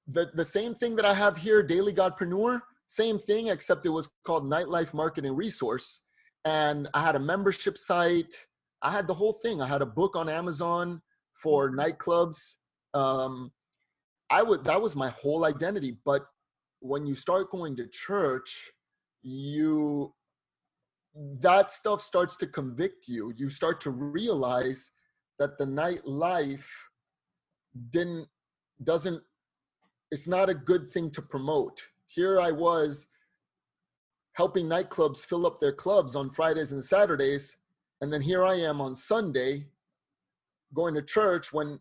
the, 0.07 0.31
the 0.33 0.43
same 0.43 0.73
thing 0.73 0.95
that 0.95 1.05
i 1.05 1.13
have 1.13 1.38
here 1.38 1.61
daily 1.61 1.93
godpreneur 1.93 2.59
same 2.91 3.17
thing 3.19 3.48
except 3.48 3.86
it 3.86 3.89
was 3.89 4.10
called 4.25 4.43
nightlife 4.43 4.93
marketing 4.93 5.36
resource 5.36 6.01
and 6.45 6.89
i 6.93 7.01
had 7.01 7.15
a 7.15 7.19
membership 7.19 7.77
site 7.77 8.33
i 8.81 8.91
had 8.91 9.07
the 9.07 9.13
whole 9.13 9.33
thing 9.33 9.62
i 9.62 9.67
had 9.67 9.81
a 9.81 9.86
book 9.86 10.15
on 10.15 10.27
amazon 10.27 11.01
for 11.33 11.69
mm-hmm. 11.69 11.79
nightclubs 11.79 12.55
um, 12.93 13.51
I 14.31 14.43
would 14.43 14.63
that 14.63 14.81
was 14.81 14.95
my 14.95 15.10
whole 15.10 15.45
identity. 15.45 15.98
But 16.05 16.25
when 16.79 17.05
you 17.05 17.15
start 17.15 17.51
going 17.51 17.75
to 17.75 17.88
church, 17.88 18.71
you 19.21 20.13
that 21.41 21.71
stuff 21.71 22.01
starts 22.01 22.38
to 22.38 22.48
convict 22.48 23.07
you. 23.07 23.33
You 23.36 23.50
start 23.50 23.81
to 23.81 23.91
realize 23.91 24.91
that 25.38 25.57
the 25.57 25.65
nightlife 25.65 26.67
didn't 27.89 28.27
doesn't 28.83 29.21
it's 30.12 30.27
not 30.27 30.50
a 30.50 30.53
good 30.53 30.91
thing 30.91 31.12
to 31.12 31.21
promote. 31.21 31.81
Here 32.13 32.41
I 32.41 32.51
was 32.51 33.07
helping 34.33 34.65
nightclubs 34.65 35.25
fill 35.25 35.45
up 35.45 35.61
their 35.61 35.71
clubs 35.71 36.15
on 36.15 36.29
Fridays 36.29 36.73
and 36.73 36.83
Saturdays, 36.83 37.57
and 38.01 38.11
then 38.11 38.21
here 38.21 38.43
I 38.43 38.55
am 38.55 38.81
on 38.81 38.95
Sunday 38.95 39.67
going 40.73 40.93
to 40.95 41.01
church 41.01 41.53
when 41.53 41.79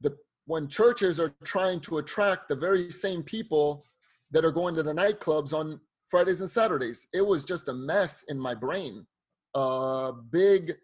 the 0.00 0.16
when 0.46 0.68
churches 0.68 1.20
are 1.20 1.34
trying 1.44 1.80
to 1.80 1.98
attract 1.98 2.48
the 2.48 2.56
very 2.56 2.90
same 2.90 3.22
people 3.22 3.84
that 4.32 4.44
are 4.44 4.50
going 4.50 4.74
to 4.74 4.82
the 4.82 4.92
nightclubs 4.92 5.52
on 5.52 5.80
Fridays 6.08 6.40
and 6.40 6.50
Saturdays. 6.50 7.06
It 7.12 7.24
was 7.24 7.44
just 7.44 7.68
a 7.68 7.72
mess 7.72 8.24
in 8.28 8.38
my 8.38 8.54
brain. 8.54 9.06
A 9.54 9.58
uh, 9.58 10.12
big, 10.30 10.76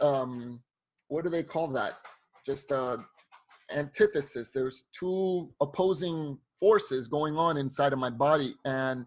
um, 0.00 0.60
what 1.08 1.24
do 1.24 1.30
they 1.30 1.42
call 1.42 1.68
that? 1.68 1.94
Just 2.44 2.70
a 2.72 2.98
antithesis. 3.74 4.52
There's 4.52 4.84
two 4.92 5.50
opposing 5.60 6.38
forces 6.60 7.08
going 7.08 7.36
on 7.36 7.56
inside 7.56 7.92
of 7.92 7.98
my 7.98 8.10
body, 8.10 8.54
and 8.64 9.06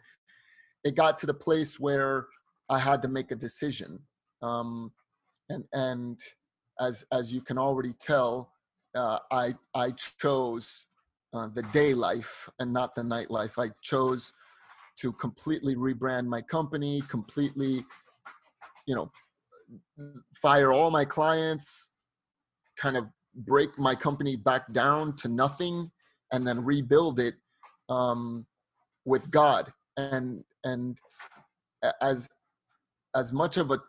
it 0.83 0.95
got 0.95 1.17
to 1.19 1.25
the 1.25 1.33
place 1.33 1.79
where 1.79 2.27
I 2.69 2.79
had 2.79 3.01
to 3.03 3.07
make 3.07 3.31
a 3.31 3.35
decision. 3.35 3.99
Um, 4.41 4.91
and 5.49 5.63
and 5.73 6.19
as 6.79 7.05
as 7.11 7.33
you 7.33 7.41
can 7.41 7.57
already 7.57 7.93
tell, 8.01 8.51
uh, 8.95 9.19
I 9.31 9.55
I 9.75 9.91
chose 10.19 10.87
uh, 11.33 11.49
the 11.53 11.63
day 11.73 11.93
life 11.93 12.49
and 12.59 12.73
not 12.73 12.95
the 12.95 13.01
nightlife. 13.01 13.53
I 13.57 13.71
chose 13.81 14.33
to 14.99 15.11
completely 15.13 15.75
rebrand 15.75 16.27
my 16.27 16.41
company, 16.41 17.01
completely, 17.09 17.85
you 18.85 18.95
know, 18.95 19.11
fire 20.35 20.71
all 20.71 20.91
my 20.91 21.05
clients, 21.05 21.91
kind 22.77 22.97
of 22.97 23.05
break 23.35 23.77
my 23.79 23.95
company 23.95 24.35
back 24.35 24.71
down 24.73 25.15
to 25.15 25.29
nothing, 25.29 25.89
and 26.31 26.45
then 26.45 26.63
rebuild 26.63 27.19
it 27.19 27.35
um, 27.89 28.45
with 29.05 29.29
God. 29.31 29.71
And 29.97 30.43
and 30.63 30.97
as 32.01 32.29
as 33.15 33.33
much 33.33 33.57
of 33.57 33.71
a 33.71 33.81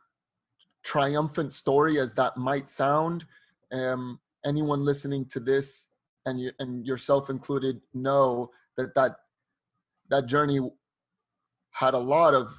triumphant 0.82 1.52
story 1.52 1.98
as 2.00 2.14
that 2.14 2.36
might 2.36 2.68
sound, 2.68 3.24
um, 3.72 4.18
anyone 4.44 4.84
listening 4.84 5.24
to 5.26 5.40
this 5.40 5.88
and 6.26 6.40
you 6.40 6.50
and 6.58 6.86
yourself 6.86 7.30
included 7.30 7.80
know 7.94 8.50
that 8.76 8.94
that 8.94 9.16
that 10.10 10.26
journey 10.26 10.60
had 11.70 11.94
a 11.94 11.98
lot 11.98 12.34
of 12.34 12.58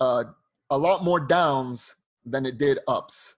uh, 0.00 0.24
a 0.70 0.78
lot 0.78 1.04
more 1.04 1.20
downs 1.20 1.96
than 2.24 2.46
it 2.46 2.58
did 2.58 2.78
ups. 2.88 3.36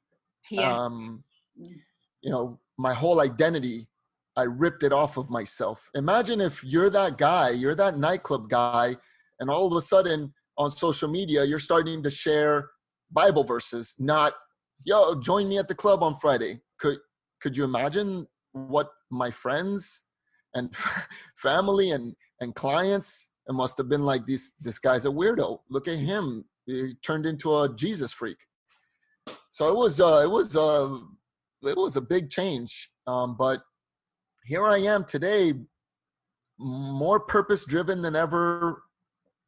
Yeah. 0.50 0.72
Um, 0.72 1.24
you 1.56 2.30
know, 2.30 2.58
my 2.78 2.94
whole 2.94 3.20
identity, 3.20 3.88
I 4.36 4.42
ripped 4.42 4.82
it 4.82 4.92
off 4.92 5.16
of 5.16 5.30
myself. 5.30 5.88
Imagine 5.94 6.40
if 6.40 6.62
you're 6.62 6.90
that 6.90 7.18
guy, 7.18 7.50
you're 7.50 7.74
that 7.74 7.98
nightclub 7.98 8.50
guy, 8.50 8.96
and 9.40 9.50
all 9.50 9.66
of 9.66 9.76
a 9.76 9.82
sudden 9.82 10.32
on 10.58 10.70
social 10.70 11.08
media, 11.08 11.44
you're 11.44 11.58
starting 11.58 12.02
to 12.02 12.10
share 12.10 12.70
Bible 13.10 13.44
verses, 13.44 13.94
not, 13.98 14.34
yo, 14.84 15.14
join 15.20 15.48
me 15.48 15.58
at 15.58 15.68
the 15.68 15.74
club 15.74 16.02
on 16.02 16.16
Friday. 16.16 16.60
Could 16.78 16.98
could 17.40 17.56
you 17.56 17.64
imagine 17.64 18.26
what 18.52 18.90
my 19.10 19.30
friends 19.30 20.02
and 20.54 20.74
family 21.36 21.90
and 21.90 22.14
and 22.40 22.54
clients 22.54 23.28
it 23.48 23.52
must 23.52 23.78
have 23.78 23.88
been 23.88 24.04
like 24.04 24.26
this 24.26 24.54
this 24.60 24.78
guy's 24.78 25.04
a 25.04 25.08
weirdo 25.08 25.60
look 25.70 25.86
at 25.88 25.98
him 25.98 26.44
he 26.64 26.94
turned 27.02 27.26
into 27.26 27.56
a 27.60 27.74
jesus 27.74 28.12
freak 28.12 28.38
so 29.50 29.68
it 29.68 29.76
was 29.76 30.00
uh 30.00 30.20
it 30.24 30.30
was 30.30 30.56
uh 30.56 30.96
it 31.62 31.76
was 31.76 31.96
a 31.96 32.00
big 32.00 32.30
change 32.30 32.90
um 33.06 33.36
but 33.38 33.62
here 34.46 34.64
i 34.66 34.78
am 34.78 35.04
today 35.04 35.52
more 36.58 37.20
purpose 37.20 37.64
driven 37.64 38.00
than 38.00 38.16
ever 38.16 38.82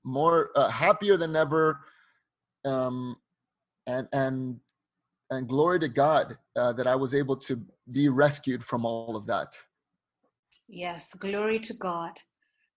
more 0.04 0.50
uh, 0.56 0.68
happier 0.68 1.16
than 1.16 1.34
ever 1.36 1.80
um 2.64 3.16
and 3.86 4.08
and 4.12 4.60
and 5.30 5.48
glory 5.48 5.78
to 5.80 5.88
God 5.88 6.38
uh, 6.56 6.72
that 6.74 6.86
I 6.86 6.94
was 6.94 7.14
able 7.14 7.36
to 7.36 7.60
be 7.90 8.08
rescued 8.08 8.64
from 8.64 8.84
all 8.84 9.16
of 9.16 9.26
that. 9.26 9.56
Yes, 10.68 11.14
glory 11.14 11.58
to 11.60 11.74
God. 11.74 12.12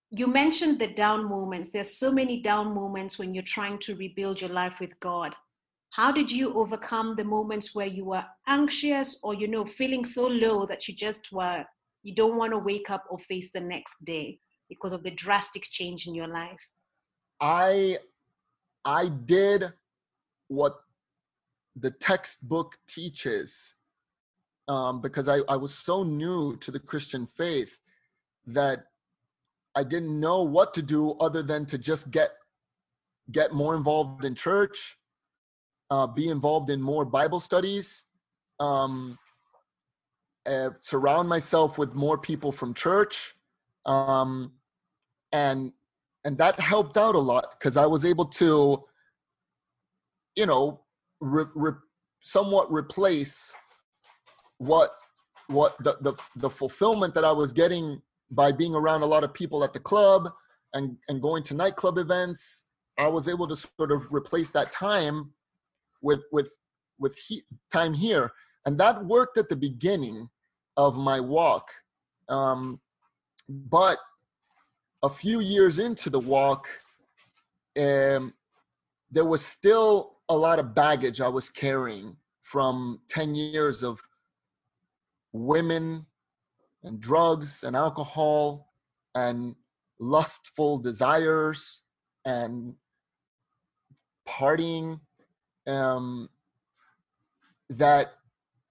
You 0.09 0.27
mentioned 0.27 0.79
the 0.79 0.87
down 0.87 1.27
moments. 1.29 1.69
There's 1.69 1.97
so 1.97 2.11
many 2.11 2.41
down 2.41 2.73
moments 2.73 3.17
when 3.17 3.33
you're 3.33 3.43
trying 3.43 3.79
to 3.79 3.95
rebuild 3.95 4.41
your 4.41 4.49
life 4.49 4.79
with 4.79 4.99
God. 4.99 5.33
How 5.91 6.11
did 6.11 6.31
you 6.31 6.53
overcome 6.53 7.15
the 7.15 7.23
moments 7.23 7.73
where 7.75 7.87
you 7.87 8.05
were 8.05 8.25
anxious 8.47 9.19
or 9.23 9.33
you 9.33 9.47
know 9.47 9.65
feeling 9.65 10.03
so 10.05 10.27
low 10.27 10.65
that 10.65 10.87
you 10.87 10.95
just 10.95 11.31
were 11.31 11.65
you 12.03 12.15
don't 12.15 12.37
want 12.37 12.51
to 12.51 12.57
wake 12.57 12.89
up 12.89 13.05
or 13.09 13.19
face 13.19 13.51
the 13.51 13.59
next 13.59 14.03
day 14.03 14.39
because 14.69 14.93
of 14.93 15.03
the 15.03 15.11
drastic 15.11 15.63
change 15.63 16.07
in 16.07 16.15
your 16.15 16.27
life? 16.27 16.71
I 17.39 17.99
I 18.85 19.09
did 19.09 19.73
what 20.47 20.75
the 21.75 21.91
textbook 21.91 22.77
teaches 22.87 23.75
um, 24.67 25.01
because 25.01 25.27
I, 25.29 25.39
I 25.47 25.55
was 25.55 25.73
so 25.73 26.03
new 26.03 26.55
to 26.57 26.71
the 26.71 26.79
Christian 26.79 27.25
faith 27.25 27.79
that 28.47 28.85
I 29.75 29.83
didn't 29.83 30.19
know 30.19 30.41
what 30.41 30.73
to 30.75 30.81
do 30.81 31.11
other 31.19 31.43
than 31.43 31.65
to 31.67 31.77
just 31.77 32.11
get 32.11 32.31
get 33.31 33.53
more 33.53 33.75
involved 33.75 34.25
in 34.25 34.35
church, 34.35 34.97
uh, 35.89 36.07
be 36.07 36.27
involved 36.27 36.69
in 36.69 36.81
more 36.81 37.05
Bible 37.05 37.39
studies, 37.39 38.05
um, 38.59 39.17
uh, 40.45 40.69
surround 40.79 41.29
myself 41.29 41.77
with 41.77 41.93
more 41.93 42.17
people 42.17 42.51
from 42.51 42.73
church, 42.73 43.35
um, 43.85 44.51
and 45.31 45.71
and 46.23 46.37
that 46.37 46.59
helped 46.59 46.97
out 46.97 47.15
a 47.15 47.19
lot 47.19 47.51
because 47.57 47.77
I 47.77 47.85
was 47.85 48.05
able 48.05 48.25
to, 48.25 48.83
you 50.35 50.45
know, 50.45 50.81
re- 51.19 51.45
re- 51.55 51.73
somewhat 52.21 52.71
replace 52.71 53.53
what 54.57 54.91
what 55.47 55.75
the, 55.83 55.97
the 56.01 56.13
the 56.37 56.49
fulfillment 56.49 57.13
that 57.15 57.25
I 57.25 57.31
was 57.31 57.51
getting 57.51 58.01
by 58.29 58.51
being 58.51 58.73
around 58.73 59.01
a 59.01 59.05
lot 59.05 59.23
of 59.23 59.33
people 59.33 59.63
at 59.63 59.73
the 59.73 59.79
club 59.79 60.29
and 60.73 60.97
and 61.07 61.21
going 61.21 61.43
to 61.43 61.53
nightclub 61.53 61.97
events. 61.97 62.65
I 62.97 63.07
was 63.07 63.27
able 63.27 63.47
to 63.47 63.55
sort 63.55 63.91
of 63.91 64.13
replace 64.13 64.51
that 64.51 64.71
time 64.71 65.31
with 66.01 66.21
with 66.31 66.51
with 66.99 67.17
he, 67.27 67.43
time 67.71 67.93
here, 67.93 68.31
and 68.65 68.77
that 68.79 69.03
worked 69.05 69.37
at 69.37 69.49
the 69.49 69.55
beginning 69.55 70.29
of 70.77 70.97
my 70.97 71.19
walk. 71.19 71.67
Um, 72.29 72.79
but 73.49 73.97
a 75.03 75.09
few 75.09 75.39
years 75.39 75.79
into 75.79 76.09
the 76.09 76.19
walk, 76.19 76.67
um, 77.77 78.33
there 79.09 79.25
was 79.25 79.45
still 79.45 80.17
a 80.29 80.35
lot 80.35 80.59
of 80.59 80.75
baggage 80.75 81.19
I 81.19 81.27
was 81.27 81.49
carrying 81.49 82.15
from 82.41 82.99
10 83.09 83.35
years 83.35 83.83
of 83.83 83.99
women 85.33 86.05
and 86.83 86.99
drugs 86.99 87.63
and 87.63 87.75
alcohol 87.75 88.73
and 89.15 89.55
lustful 89.99 90.77
desires 90.79 91.81
and 92.25 92.73
partying 94.27 94.99
um, 95.67 96.29
that 97.69 98.13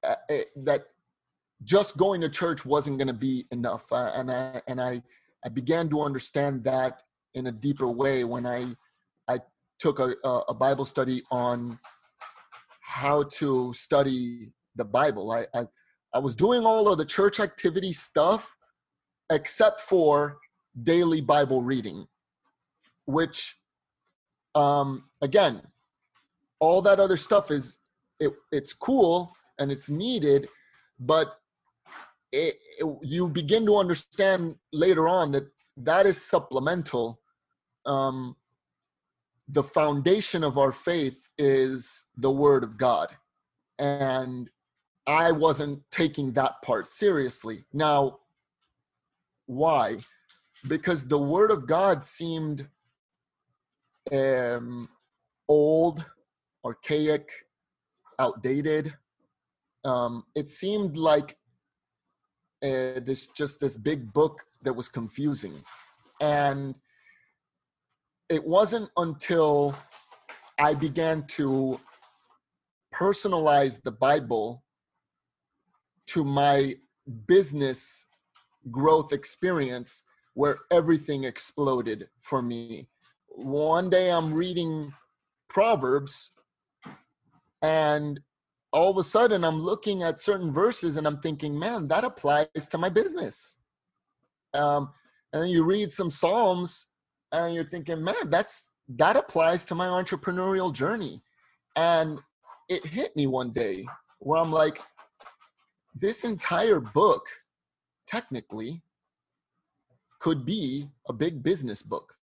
uh, 0.03 0.15
that 0.57 0.85
just 1.65 1.97
going 1.97 2.21
to 2.21 2.29
church 2.29 2.65
wasn't 2.65 2.97
going 2.97 3.09
to 3.09 3.13
be 3.13 3.47
enough 3.51 3.91
uh, 3.93 4.13
and 4.15 4.31
I 4.31 4.63
and 4.67 4.81
I 4.81 5.03
I 5.45 5.49
began 5.49 5.89
to 5.91 6.03
understand 6.03 6.65
that 6.65 7.03
in 7.35 7.47
a 7.47 7.53
deeper 7.53 7.89
way 7.89 8.25
when 8.25 8.47
I 8.47 8.75
I 9.29 9.41
took 9.79 9.99
a, 9.99 10.15
a 10.49 10.55
Bible 10.55 10.85
study 10.85 11.23
on 11.31 11.79
how 12.83 13.23
to 13.25 13.73
study 13.73 14.53
the 14.77 14.85
Bible. 14.85 15.31
I, 15.33 15.47
I 15.55 15.67
I 16.13 16.19
was 16.19 16.35
doing 16.35 16.65
all 16.65 16.91
of 16.91 16.99
the 16.99 17.05
church 17.05 17.39
activity 17.39 17.93
stuff 17.93 18.57
except 19.31 19.81
for 19.81 20.39
daily 20.83 21.21
Bible 21.21 21.63
reading, 21.63 22.07
which 23.05 23.57
um 24.55 25.05
again, 25.23 25.63
all 26.59 26.83
that 26.83 27.01
other 27.01 27.17
stuff 27.17 27.51
is 27.51 27.79
it, 28.19 28.33
it's 28.51 28.75
cool 28.75 29.35
and 29.61 29.71
it's 29.71 29.89
needed, 29.89 30.49
but 30.99 31.39
it, 32.33 32.59
it, 32.79 32.99
you 33.03 33.29
begin 33.29 33.65
to 33.67 33.77
understand 33.77 34.57
later 34.73 35.07
on 35.07 35.31
that 35.33 35.49
that 35.77 36.07
is 36.07 36.21
supplemental. 36.21 37.21
Um, 37.87 38.37
the 39.49 39.63
foundation 39.63 40.45
of 40.45 40.59
our 40.59 40.73
faith 40.73 41.29
is 41.39 42.05
the 42.17 42.31
Word 42.31 42.65
of 42.65 42.79
God, 42.79 43.09
and 43.79 44.49
I 45.07 45.33
wasn't 45.33 45.83
taking 45.91 46.33
that 46.33 46.63
part 46.63 46.87
seriously. 46.87 47.65
Now, 47.73 48.21
why? 49.47 49.99
Because 50.69 51.09
the 51.09 51.19
Word 51.19 51.51
of 51.51 51.67
God 51.67 52.05
seemed 52.05 52.69
um, 54.13 54.89
old, 55.49 56.05
archaic, 56.65 57.29
outdated. 58.19 58.95
Um, 59.85 60.25
it 60.35 60.49
seemed 60.49 60.97
like 60.97 61.37
uh, 62.63 63.01
this 63.01 63.29
just 63.29 63.61
this 63.61 63.77
big 63.77 64.13
book 64.13 64.45
that 64.63 64.75
was 64.75 64.89
confusing. 64.89 65.55
And 66.21 66.77
it 68.31 68.47
wasn't 68.47 68.89
until 68.97 69.77
i 70.59 70.73
began 70.73 71.27
to 71.27 71.79
personalize 72.95 73.83
the 73.83 73.93
bible 73.93 74.63
to 76.07 76.25
my 76.25 76.77
business 77.27 78.07
growth 78.71 79.13
experience 79.13 80.05
where 80.35 80.59
everything 80.71 81.25
exploded 81.25 82.09
for 82.21 82.41
me. 82.41 82.89
One 83.29 83.91
day 83.91 84.11
i'm 84.11 84.33
reading 84.33 84.93
proverbs 85.49 86.33
and 87.63 88.21
all 88.73 88.91
of 88.91 88.97
a 88.97 89.03
sudden 89.03 89.45
I'm 89.45 89.61
looking 89.61 90.03
at 90.03 90.21
certain 90.21 90.53
verses 90.53 90.97
and 90.97 91.07
I'm 91.07 91.19
thinking, 91.21 91.59
man, 91.59 91.89
that 91.89 92.05
applies 92.05 92.69
to 92.71 92.79
my 92.79 92.89
business. 92.89 93.59
Um, 94.55 94.91
and 95.33 95.43
then 95.43 95.51
you 95.51 95.65
read 95.65 95.93
some 95.93 96.11
Psalms 96.11 96.87
and 97.33 97.55
you're 97.55 97.65
thinking, 97.65 98.03
man, 98.03 98.29
that's 98.29 98.71
that 98.97 99.17
applies 99.17 99.65
to 99.67 99.75
my 99.75 99.87
entrepreneurial 99.87 100.73
journey. 100.73 101.23
And 101.77 102.19
it 102.69 102.85
hit 102.85 103.15
me 103.17 103.27
one 103.27 103.53
day 103.53 103.87
where 104.19 104.41
I'm 104.41 104.53
like, 104.53 104.81
this 105.95 106.25
entire 106.25 106.81
book, 106.81 107.27
technically, 108.07 108.83
could 110.19 110.45
be 110.45 110.89
a 111.09 111.13
big 111.13 111.43
business 111.43 111.83
book 111.83 112.15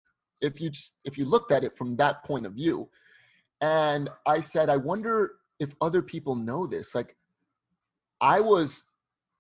if 0.42 0.62
you 0.62 0.72
if 1.04 1.18
you 1.18 1.26
looked 1.26 1.52
at 1.52 1.64
it 1.64 1.78
from 1.78 1.96
that 1.98 2.24
point 2.24 2.46
of 2.46 2.54
view. 2.54 2.90
And 3.62 4.10
I 4.26 4.40
said, 4.40 4.70
I 4.70 4.78
wonder 4.78 5.32
if 5.60 5.74
other 5.82 6.02
people 6.02 6.36
know 6.36 6.68
this. 6.68 6.94
Like, 6.96 7.16
I 8.22 8.40
was, 8.40 8.84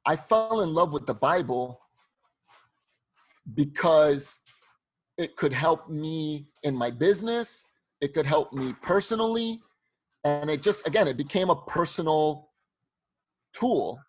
I 0.05 0.15
fell 0.15 0.61
in 0.61 0.73
love 0.73 0.91
with 0.91 1.05
the 1.05 1.13
Bible 1.13 1.79
because 3.53 4.39
it 5.17 5.35
could 5.35 5.53
help 5.53 5.89
me 5.89 6.47
in 6.63 6.75
my 6.75 6.91
business, 6.91 7.65
it 8.01 8.13
could 8.13 8.25
help 8.25 8.53
me 8.53 8.73
personally. 8.81 9.61
And 10.23 10.49
it 10.49 10.61
just, 10.61 10.87
again, 10.87 11.07
it 11.07 11.17
became 11.17 11.49
a 11.49 11.55
personal 11.55 12.49
tool 13.53 13.99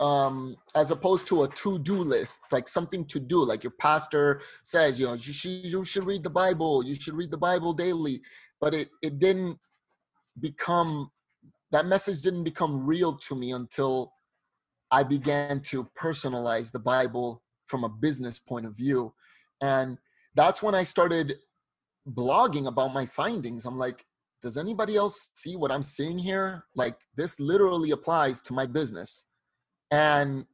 um, 0.00 0.56
as 0.74 0.90
opposed 0.90 1.26
to 1.28 1.44
a 1.44 1.48
to-do 1.48 1.94
list, 1.94 2.40
like 2.50 2.68
something 2.68 3.04
to 3.06 3.20
do. 3.20 3.44
Like 3.44 3.62
your 3.62 3.72
pastor 3.78 4.42
says, 4.62 4.98
you 4.98 5.06
know, 5.06 5.14
you 5.14 5.32
should 5.32 5.64
you 5.64 5.84
should 5.84 6.04
read 6.04 6.24
the 6.24 6.30
Bible. 6.30 6.84
You 6.84 6.94
should 6.94 7.14
read 7.14 7.30
the 7.30 7.38
Bible 7.38 7.72
daily. 7.72 8.20
But 8.60 8.74
it 8.74 8.88
it 9.02 9.18
didn't 9.18 9.58
become 10.40 11.10
that 11.72 11.86
message 11.86 12.22
didn't 12.22 12.44
become 12.44 12.86
real 12.86 13.16
to 13.16 13.34
me 13.34 13.52
until 13.52 14.12
I 14.90 15.02
began 15.02 15.60
to 15.62 15.88
personalize 15.98 16.70
the 16.70 16.78
Bible 16.78 17.42
from 17.66 17.82
a 17.82 17.88
business 17.88 18.38
point 18.38 18.66
of 18.66 18.76
view. 18.76 19.14
And 19.62 19.98
that's 20.34 20.62
when 20.62 20.74
I 20.74 20.82
started 20.82 21.36
blogging 22.08 22.66
about 22.66 22.92
my 22.92 23.06
findings. 23.06 23.64
I'm 23.64 23.78
like, 23.78 24.04
does 24.42 24.58
anybody 24.58 24.96
else 24.96 25.30
see 25.34 25.56
what 25.56 25.72
I'm 25.72 25.82
seeing 25.82 26.18
here? 26.18 26.64
Like, 26.74 26.96
this 27.16 27.40
literally 27.40 27.92
applies 27.92 28.42
to 28.42 28.52
my 28.52 28.66
business. 28.66 29.26
And 29.90 30.44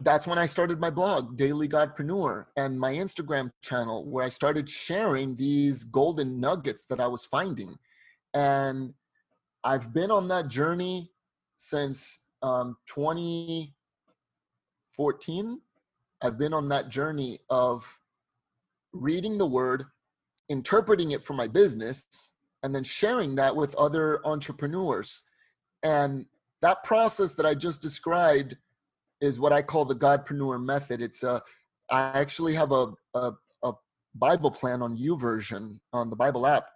that's 0.00 0.26
when 0.26 0.38
I 0.38 0.46
started 0.46 0.80
my 0.80 0.90
blog, 0.90 1.36
Daily 1.36 1.68
Godpreneur, 1.68 2.46
and 2.56 2.78
my 2.78 2.92
Instagram 2.92 3.50
channel, 3.62 4.04
where 4.04 4.24
I 4.24 4.30
started 4.30 4.68
sharing 4.68 5.36
these 5.36 5.84
golden 5.84 6.40
nuggets 6.40 6.86
that 6.86 7.00
I 7.00 7.06
was 7.06 7.24
finding. 7.24 7.76
And 8.34 8.94
I've 9.64 9.92
been 9.92 10.10
on 10.10 10.28
that 10.28 10.48
journey 10.48 11.10
since 11.56 12.20
um, 12.42 12.76
2014. 12.86 15.60
I've 16.22 16.38
been 16.38 16.52
on 16.52 16.68
that 16.68 16.88
journey 16.88 17.38
of 17.48 17.86
reading 18.92 19.38
the 19.38 19.46
word, 19.46 19.84
interpreting 20.48 21.12
it 21.12 21.24
for 21.24 21.34
my 21.34 21.46
business, 21.46 22.32
and 22.62 22.74
then 22.74 22.82
sharing 22.84 23.36
that 23.36 23.54
with 23.54 23.74
other 23.76 24.20
entrepreneurs. 24.26 25.22
And 25.82 26.26
that 26.60 26.82
process 26.82 27.32
that 27.34 27.46
I 27.46 27.54
just 27.54 27.80
described 27.80 28.56
is 29.20 29.38
what 29.38 29.52
I 29.52 29.62
call 29.62 29.84
the 29.84 29.94
Godpreneur 29.94 30.60
method. 30.62 31.00
It's 31.00 31.22
a, 31.22 31.40
I 31.90 32.18
actually 32.18 32.54
have 32.54 32.72
a, 32.72 32.88
a, 33.14 33.32
a 33.62 33.72
Bible 34.16 34.50
plan 34.50 34.82
on 34.82 34.98
YouVersion 34.98 35.78
on 35.92 36.10
the 36.10 36.16
Bible 36.16 36.46
app 36.46 36.66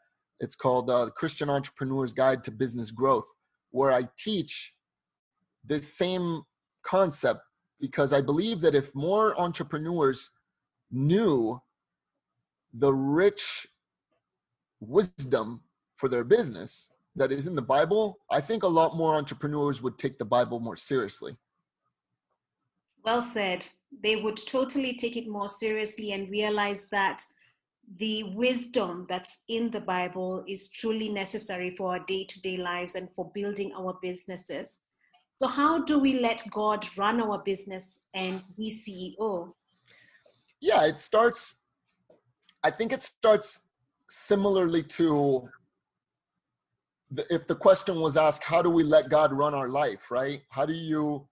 it's 0.40 0.54
called 0.54 0.90
uh, 0.90 1.10
Christian 1.16 1.48
Entrepreneur's 1.48 2.12
Guide 2.12 2.44
to 2.44 2.50
Business 2.50 2.90
Growth, 2.90 3.26
where 3.70 3.92
I 3.92 4.08
teach 4.18 4.74
this 5.64 5.96
same 5.96 6.42
concept 6.84 7.40
because 7.80 8.12
I 8.12 8.20
believe 8.20 8.60
that 8.60 8.74
if 8.74 8.94
more 8.94 9.38
entrepreneurs 9.40 10.30
knew 10.90 11.60
the 12.72 12.92
rich 12.92 13.66
wisdom 14.80 15.62
for 15.96 16.08
their 16.08 16.24
business 16.24 16.90
that 17.16 17.32
is 17.32 17.46
in 17.46 17.54
the 17.54 17.62
Bible, 17.62 18.18
I 18.30 18.40
think 18.40 18.62
a 18.62 18.68
lot 18.68 18.96
more 18.96 19.14
entrepreneurs 19.14 19.82
would 19.82 19.98
take 19.98 20.18
the 20.18 20.24
Bible 20.24 20.60
more 20.60 20.76
seriously. 20.76 21.36
Well 23.04 23.22
said. 23.22 23.66
They 24.02 24.16
would 24.16 24.36
totally 24.36 24.94
take 24.94 25.16
it 25.16 25.28
more 25.28 25.48
seriously 25.48 26.12
and 26.12 26.28
realize 26.28 26.88
that 26.90 27.22
the 27.98 28.24
wisdom 28.24 29.06
that's 29.08 29.44
in 29.48 29.70
the 29.70 29.80
Bible 29.80 30.44
is 30.48 30.70
truly 30.70 31.08
necessary 31.08 31.74
for 31.76 31.92
our 31.92 32.00
day 32.00 32.24
to 32.24 32.40
day 32.40 32.56
lives 32.56 32.94
and 32.94 33.08
for 33.10 33.30
building 33.32 33.72
our 33.76 33.96
businesses. 34.02 34.84
So, 35.36 35.46
how 35.46 35.84
do 35.84 35.98
we 35.98 36.18
let 36.20 36.42
God 36.50 36.86
run 36.96 37.20
our 37.20 37.38
business 37.38 38.04
and 38.14 38.42
be 38.56 38.70
CEO? 38.70 39.52
Yeah, 40.60 40.86
it 40.86 40.98
starts, 40.98 41.54
I 42.62 42.70
think 42.70 42.92
it 42.92 43.02
starts 43.02 43.60
similarly 44.08 44.82
to 44.82 45.48
the, 47.10 47.32
if 47.32 47.46
the 47.46 47.54
question 47.54 48.00
was 48.00 48.16
asked, 48.16 48.42
how 48.42 48.62
do 48.62 48.70
we 48.70 48.82
let 48.82 49.10
God 49.10 49.32
run 49.32 49.54
our 49.54 49.68
life, 49.68 50.10
right? 50.10 50.42
How 50.48 50.66
do 50.66 50.72
you, 50.72 51.28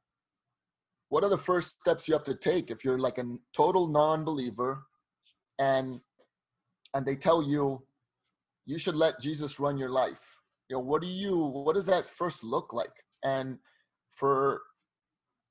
what 1.08 1.24
are 1.24 1.30
the 1.30 1.38
first 1.38 1.80
steps 1.80 2.06
you 2.06 2.14
have 2.14 2.24
to 2.24 2.34
take 2.34 2.70
if 2.70 2.84
you're 2.84 2.98
like 2.98 3.18
a 3.18 3.24
total 3.54 3.88
non 3.88 4.24
believer 4.24 4.84
and 5.58 6.00
and 6.94 7.04
they 7.04 7.16
tell 7.16 7.42
you 7.42 7.82
you 8.66 8.78
should 8.78 8.96
let 8.96 9.20
Jesus 9.20 9.60
run 9.60 9.76
your 9.76 9.90
life. 9.90 10.40
You 10.68 10.76
know, 10.76 10.80
what 10.80 11.02
do 11.02 11.08
you 11.08 11.36
what 11.36 11.74
does 11.74 11.86
that 11.86 12.06
first 12.06 12.42
look 12.42 12.72
like? 12.72 13.04
And 13.22 13.58
for 14.10 14.62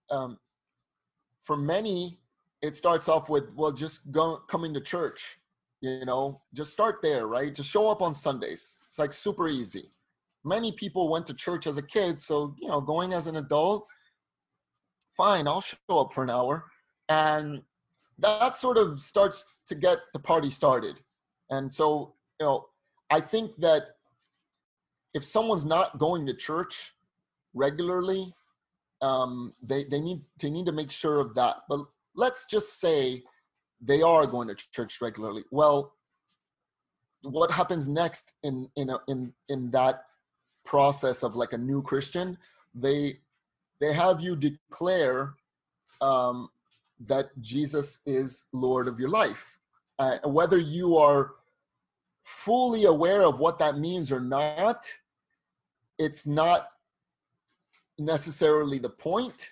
um 0.09 0.39
for 1.43 1.55
many 1.55 2.19
it 2.61 2.75
starts 2.75 3.09
off 3.09 3.29
with 3.29 3.53
well 3.55 3.71
just 3.71 4.11
go 4.11 4.37
coming 4.49 4.73
to 4.73 4.81
church, 4.81 5.37
you 5.81 6.05
know, 6.05 6.41
just 6.53 6.71
start 6.71 6.99
there, 7.03 7.27
right? 7.27 7.53
Just 7.53 7.69
show 7.69 7.89
up 7.89 8.01
on 8.01 8.13
Sundays. 8.13 8.77
It's 8.87 8.97
like 8.97 9.13
super 9.13 9.47
easy. 9.47 9.91
Many 10.45 10.71
people 10.71 11.09
went 11.09 11.25
to 11.27 11.33
church 11.33 11.67
as 11.67 11.77
a 11.77 11.81
kid, 11.81 12.19
so 12.19 12.55
you 12.59 12.67
know, 12.67 12.81
going 12.81 13.13
as 13.13 13.27
an 13.27 13.35
adult, 13.35 13.87
fine, 15.15 15.47
I'll 15.47 15.61
show 15.61 15.77
up 15.89 16.13
for 16.13 16.23
an 16.23 16.29
hour. 16.29 16.65
And 17.09 17.61
that 18.17 18.55
sort 18.55 18.77
of 18.77 18.99
starts 18.99 19.45
to 19.67 19.75
get 19.75 19.99
the 20.13 20.19
party 20.19 20.49
started 20.49 20.99
and 21.53 21.71
so, 21.71 22.13
you 22.39 22.45
know, 22.45 22.67
I 23.09 23.21
think 23.21 23.51
that 23.59 23.83
if 25.13 25.23
someone's 25.23 25.65
not 25.65 25.99
going 25.99 26.25
to 26.25 26.33
church 26.33 26.93
regularly, 27.53 28.33
um, 29.01 29.53
they 29.61 29.83
they 29.83 29.99
need 29.99 30.21
they 30.41 30.49
need 30.49 30.65
to 30.65 30.71
make 30.71 30.91
sure 30.91 31.19
of 31.19 31.35
that. 31.35 31.57
But 31.69 31.81
let's 32.15 32.45
just 32.45 32.79
say 32.79 33.23
they 33.79 34.01
are 34.01 34.25
going 34.25 34.47
to 34.47 34.55
church 34.71 34.99
regularly. 35.01 35.43
Well, 35.51 35.93
what 37.21 37.51
happens 37.51 37.87
next 37.87 38.33
in 38.41 38.69
in 38.75 38.89
a, 38.89 38.97
in 39.07 39.33
in 39.49 39.71
that 39.71 40.05
process 40.65 41.23
of 41.23 41.35
like 41.35 41.53
a 41.53 41.57
new 41.57 41.83
Christian? 41.83 42.37
They 42.73 43.19
they 43.79 43.93
have 43.93 44.21
you 44.21 44.35
declare 44.35 45.35
um, 46.01 46.49
that 47.05 47.29
Jesus 47.41 47.99
is 48.05 48.45
Lord 48.53 48.87
of 48.87 48.99
your 48.99 49.09
life, 49.09 49.59
uh, 49.99 50.17
whether 50.23 50.57
you 50.57 50.97
are 50.97 51.33
fully 52.23 52.85
aware 52.85 53.21
of 53.21 53.39
what 53.39 53.59
that 53.59 53.77
means 53.77 54.11
or 54.11 54.19
not, 54.19 54.85
it's 55.97 56.25
not 56.25 56.67
necessarily 57.97 58.79
the 58.79 58.89
point. 58.89 59.51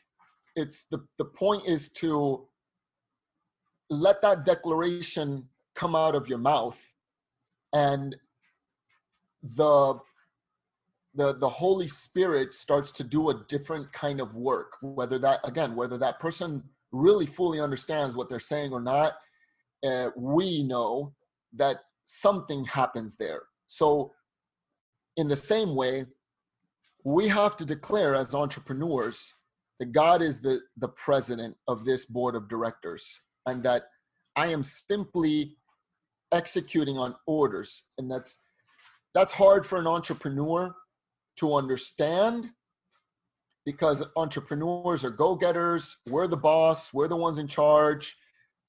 It's 0.56 0.84
the, 0.84 1.06
the 1.18 1.26
point 1.26 1.68
is 1.68 1.90
to 1.90 2.48
let 3.90 4.22
that 4.22 4.46
declaration 4.46 5.48
come 5.76 5.96
out 5.96 6.16
of 6.16 6.28
your 6.28 6.38
mouth 6.38 6.82
and 7.74 8.16
the 9.44 10.00
the 11.14 11.34
the 11.36 11.50
holy 11.50 11.88
spirit 11.88 12.54
starts 12.54 12.92
to 12.92 13.04
do 13.04 13.30
a 13.30 13.44
different 13.48 13.92
kind 13.92 14.20
of 14.20 14.36
work 14.36 14.74
whether 14.82 15.18
that 15.20 15.40
again 15.44 15.76
whether 15.76 15.98
that 15.98 16.20
person 16.20 16.64
really 16.92 17.26
fully 17.26 17.60
understands 17.60 18.16
what 18.16 18.30
they're 18.30 18.40
saying 18.40 18.72
or 18.72 18.82
not 18.82 19.14
uh, 19.86 20.10
we 20.16 20.64
know 20.64 21.14
that 21.54 21.78
something 22.06 22.66
happens 22.66 23.16
there. 23.18 23.44
So, 23.68 24.14
in 25.18 25.28
the 25.28 25.36
same 25.36 25.76
way, 25.76 26.06
we 27.04 27.28
have 27.28 27.58
to 27.58 27.66
declare 27.66 28.16
as 28.16 28.34
entrepreneurs 28.34 29.34
that 29.80 29.92
God 29.92 30.22
is 30.22 30.42
the, 30.42 30.62
the 30.78 30.88
president 30.90 31.58
of 31.68 31.86
this 31.86 32.06
board 32.06 32.36
of 32.36 32.48
directors 32.48 33.22
and 33.48 33.64
that 33.64 33.86
I 34.36 34.48
am 34.48 34.64
simply 34.64 35.58
executing 36.32 36.98
on 36.98 37.16
orders. 37.26 37.84
And 37.98 38.10
that's 38.10 38.38
that's 39.14 39.34
hard 39.34 39.66
for 39.66 39.78
an 39.78 39.88
entrepreneur 39.88 40.74
to 41.38 41.56
understand 41.56 42.50
because 43.66 44.04
entrepreneurs 44.16 45.04
are 45.04 45.10
go-getters, 45.10 45.98
we're 46.10 46.28
the 46.28 46.38
boss, 46.38 46.94
we're 46.94 47.08
the 47.08 47.16
ones 47.16 47.38
in 47.38 47.48
charge, 47.48 48.18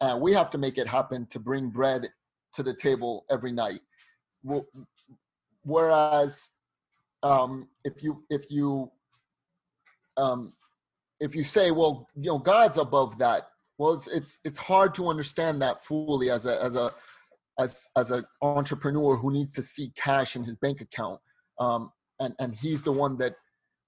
and 0.00 0.20
we 0.20 0.32
have 0.32 0.50
to 0.50 0.58
make 0.58 0.78
it 0.78 0.88
happen 0.88 1.26
to 1.26 1.38
bring 1.38 1.70
bread 1.70 2.08
to 2.54 2.62
the 2.62 2.74
table 2.74 3.24
every 3.30 3.52
night. 3.52 3.80
Whereas, 5.64 6.50
um, 7.22 7.68
if 7.84 8.02
you 8.02 8.24
if 8.30 8.50
you 8.50 8.90
um, 10.16 10.54
if 11.20 11.34
you 11.34 11.44
say, 11.44 11.70
well, 11.70 12.08
you 12.16 12.30
know, 12.30 12.38
God's 12.38 12.76
above 12.76 13.18
that, 13.18 13.48
well, 13.78 13.92
it's 13.92 14.08
it's 14.08 14.38
it's 14.44 14.58
hard 14.58 14.94
to 14.94 15.08
understand 15.08 15.62
that 15.62 15.84
fully 15.84 16.30
as 16.30 16.46
a 16.46 16.62
as 16.62 16.76
a 16.76 16.92
as 17.58 17.88
as 17.96 18.10
an 18.10 18.24
entrepreneur 18.40 19.16
who 19.16 19.32
needs 19.32 19.54
to 19.54 19.62
see 19.62 19.92
cash 19.96 20.36
in 20.36 20.44
his 20.44 20.56
bank 20.56 20.80
account, 20.80 21.20
um, 21.60 21.92
and 22.20 22.34
and 22.38 22.54
he's 22.54 22.82
the 22.82 22.92
one 22.92 23.16
that 23.18 23.34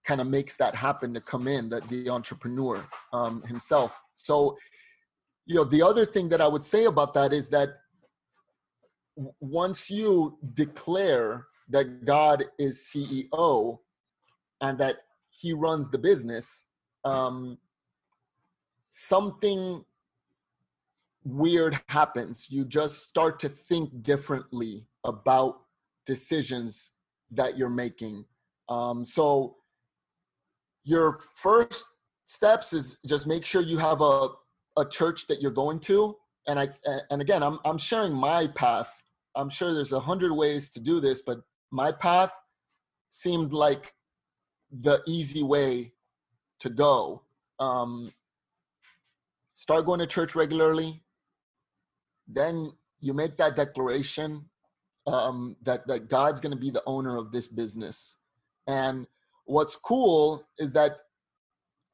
kind 0.06 0.20
of 0.20 0.26
makes 0.26 0.56
that 0.56 0.74
happen 0.74 1.14
to 1.14 1.20
come 1.20 1.48
in 1.48 1.68
that 1.70 1.88
the 1.88 2.08
entrepreneur 2.10 2.84
um, 3.12 3.42
himself. 3.42 4.00
So, 4.14 4.56
you 5.46 5.54
know, 5.54 5.64
the 5.64 5.82
other 5.82 6.04
thing 6.04 6.28
that 6.28 6.40
I 6.40 6.46
would 6.46 6.64
say 6.64 6.84
about 6.84 7.14
that 7.14 7.32
is 7.32 7.48
that 7.50 7.70
once 9.40 9.90
you 9.90 10.38
declare 10.54 11.46
that 11.68 12.04
God 12.04 12.44
is 12.58 12.78
CEO 12.78 13.78
and 14.60 14.78
that 14.78 14.96
he 15.30 15.52
runs 15.52 15.88
the 15.88 15.98
business, 15.98 16.66
um, 17.04 17.58
something 18.90 19.84
weird 21.24 21.80
happens. 21.88 22.48
You 22.50 22.64
just 22.64 23.02
start 23.04 23.40
to 23.40 23.48
think 23.48 24.02
differently 24.02 24.86
about 25.04 25.60
decisions 26.06 26.92
that 27.30 27.56
you're 27.56 27.70
making. 27.70 28.24
Um, 28.68 29.04
so, 29.04 29.56
your 30.84 31.18
first 31.34 31.84
steps 32.24 32.72
is 32.72 32.98
just 33.06 33.26
make 33.26 33.44
sure 33.44 33.62
you 33.62 33.78
have 33.78 34.02
a, 34.02 34.28
a 34.76 34.84
church 34.84 35.26
that 35.28 35.40
you're 35.40 35.50
going 35.50 35.80
to. 35.80 36.16
And 36.46 36.58
I 36.58 36.68
and 37.10 37.22
again, 37.22 37.42
I'm 37.42 37.58
I'm 37.64 37.78
sharing 37.78 38.12
my 38.12 38.46
path 38.48 39.03
I'm 39.36 39.50
sure 39.50 39.74
there's 39.74 39.92
a 39.92 40.00
hundred 40.00 40.32
ways 40.32 40.68
to 40.70 40.80
do 40.80 41.00
this, 41.00 41.20
but 41.20 41.40
my 41.70 41.92
path 41.92 42.32
seemed 43.08 43.52
like 43.52 43.94
the 44.70 45.02
easy 45.06 45.42
way 45.42 45.92
to 46.60 46.70
go. 46.70 47.22
Um, 47.58 48.12
start 49.54 49.86
going 49.86 50.00
to 50.00 50.06
church 50.06 50.34
regularly. 50.34 51.02
Then 52.26 52.72
you 53.00 53.12
make 53.12 53.36
that 53.36 53.56
declaration 53.56 54.46
um, 55.06 55.56
that 55.62 55.86
that 55.86 56.08
God's 56.08 56.40
going 56.40 56.52
to 56.54 56.58
be 56.58 56.70
the 56.70 56.82
owner 56.86 57.16
of 57.16 57.32
this 57.32 57.46
business. 57.46 58.18
And 58.66 59.06
what's 59.44 59.76
cool 59.76 60.46
is 60.58 60.72
that 60.72 60.96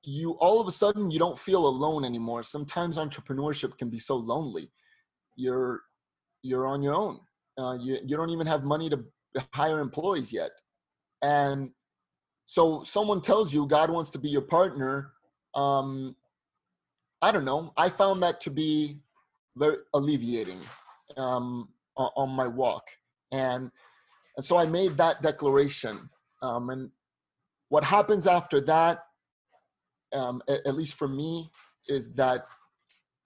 you 0.03 0.33
all 0.33 0.61
of 0.61 0.69
a 0.69 0.73
sudden 0.73 1.11
you 1.11 1.19
don't 1.19 1.39
feel 1.39 1.67
alone 1.67 2.05
anymore. 2.05 2.43
Sometimes 2.43 2.97
entrepreneurship 2.97 3.77
can 3.77 3.91
be 3.91 3.99
so 3.99 4.17
lonely. 4.17 4.71
You're 5.37 5.81
you're 6.43 6.67
on 6.67 6.83
your 6.83 6.95
own 6.95 7.21
uh, 7.59 7.77
you, 7.81 7.99
you 8.05 8.17
don't 8.17 8.31
even 8.31 8.47
have 8.47 8.65
money 8.65 8.91
to 8.91 9.05
hire 9.53 9.81
employees 9.81 10.33
yet. 10.33 10.51
And 11.23 11.71
so 12.47 12.83
someone 12.85 13.21
tells 13.21 13.53
you 13.55 13.67
God 13.67 13.91
wants 13.91 14.11
to 14.11 14.19
be 14.19 14.29
your 14.29 14.43
partner. 14.43 15.13
Um, 15.55 16.17
I 17.23 17.33
don't 17.33 17.45
know. 17.45 17.73
I 17.77 17.89
found 17.89 18.23
that 18.23 18.41
to 18.43 18.51
be 18.51 18.99
very 19.57 19.77
alleviating 19.95 20.61
um, 21.17 21.69
on, 21.97 22.31
my 22.31 22.47
walk. 22.47 22.85
And, 23.31 23.71
and 24.37 24.45
so 24.45 24.57
I 24.57 24.65
made 24.65 24.97
that 24.97 25.21
declaration. 25.21 26.09
Um, 26.43 26.71
and 26.71 26.91
what 27.69 27.85
happens 27.85 28.27
after 28.27 28.61
that, 28.63 29.05
um, 30.13 30.43
at 30.49 30.75
least 30.75 30.95
for 30.95 31.09
me, 31.09 31.51
is 31.89 32.13
that 32.15 32.47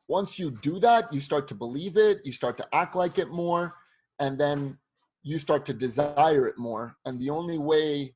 once 0.08 0.38
you 0.38 0.50
do 0.50 0.78
that, 0.80 1.12
you 1.12 1.20
start 1.20 1.48
to 1.48 1.54
believe 1.54 1.96
it, 1.96 2.20
you 2.24 2.32
start 2.32 2.56
to 2.58 2.66
act 2.74 2.94
like 2.94 3.18
it 3.18 3.30
more 3.30 3.74
and 4.18 4.38
then 4.38 4.78
you 5.22 5.38
start 5.38 5.64
to 5.66 5.74
desire 5.74 6.46
it 6.46 6.58
more. 6.58 6.96
And 7.04 7.18
the 7.18 7.30
only 7.30 7.58
way 7.58 8.14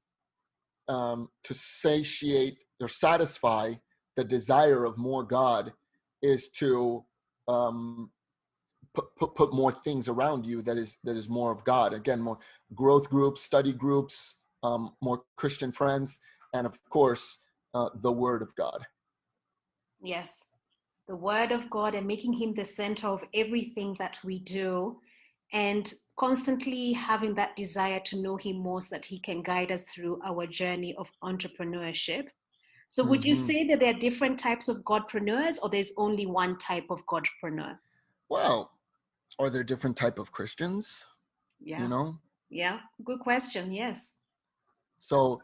um, 0.88 1.28
to 1.44 1.54
satiate 1.54 2.58
or 2.80 2.88
satisfy 2.88 3.74
the 4.16 4.24
desire 4.24 4.84
of 4.84 4.98
more 4.98 5.22
God 5.22 5.72
is 6.22 6.48
to 6.50 7.04
um, 7.46 8.10
put, 8.94 9.14
put, 9.16 9.34
put 9.34 9.52
more 9.52 9.72
things 9.72 10.08
around 10.08 10.44
you 10.44 10.62
that 10.62 10.76
is 10.76 10.98
that 11.04 11.16
is 11.16 11.28
more 11.28 11.52
of 11.52 11.64
God. 11.64 11.94
Again, 11.94 12.20
more 12.20 12.38
growth 12.74 13.08
groups, 13.08 13.42
study 13.42 13.72
groups, 13.72 14.36
um, 14.62 14.92
more 15.00 15.22
Christian 15.36 15.72
friends, 15.72 16.18
and 16.52 16.66
of 16.66 16.78
course, 16.90 17.38
uh, 17.74 17.90
the 17.94 18.12
Word 18.12 18.42
of 18.42 18.54
God. 18.56 18.86
Yes, 20.00 20.50
the 21.06 21.16
Word 21.16 21.52
of 21.52 21.68
God 21.70 21.94
and 21.94 22.06
making 22.06 22.34
Him 22.34 22.54
the 22.54 22.64
center 22.64 23.08
of 23.08 23.24
everything 23.34 23.94
that 23.98 24.18
we 24.24 24.40
do, 24.40 25.00
and 25.52 25.92
constantly 26.16 26.92
having 26.92 27.34
that 27.34 27.56
desire 27.56 28.00
to 28.00 28.20
know 28.20 28.36
Him 28.36 28.58
more 28.58 28.80
so 28.80 28.94
that 28.96 29.04
He 29.04 29.18
can 29.18 29.42
guide 29.42 29.72
us 29.72 29.84
through 29.84 30.20
our 30.24 30.46
journey 30.46 30.94
of 30.96 31.10
entrepreneurship. 31.22 32.28
So, 32.88 33.04
would 33.04 33.24
you 33.24 33.34
Mhm. 33.34 33.46
say 33.46 33.64
that 33.68 33.80
there 33.80 33.94
are 33.94 33.98
different 33.98 34.38
types 34.38 34.68
of 34.68 34.82
Godpreneurs, 34.84 35.58
or 35.62 35.68
there's 35.68 35.92
only 35.96 36.26
one 36.26 36.56
type 36.58 36.86
of 36.90 37.04
Godpreneur? 37.06 37.78
Well, 38.28 38.72
are 39.38 39.50
there 39.50 39.62
different 39.64 39.96
type 39.96 40.18
of 40.18 40.32
Christians? 40.32 41.04
Yeah. 41.60 41.82
You 41.82 41.88
know, 41.88 42.20
Yeah. 42.50 42.80
Good 43.04 43.20
question. 43.20 43.72
Yes. 43.72 44.16
so 44.98 45.40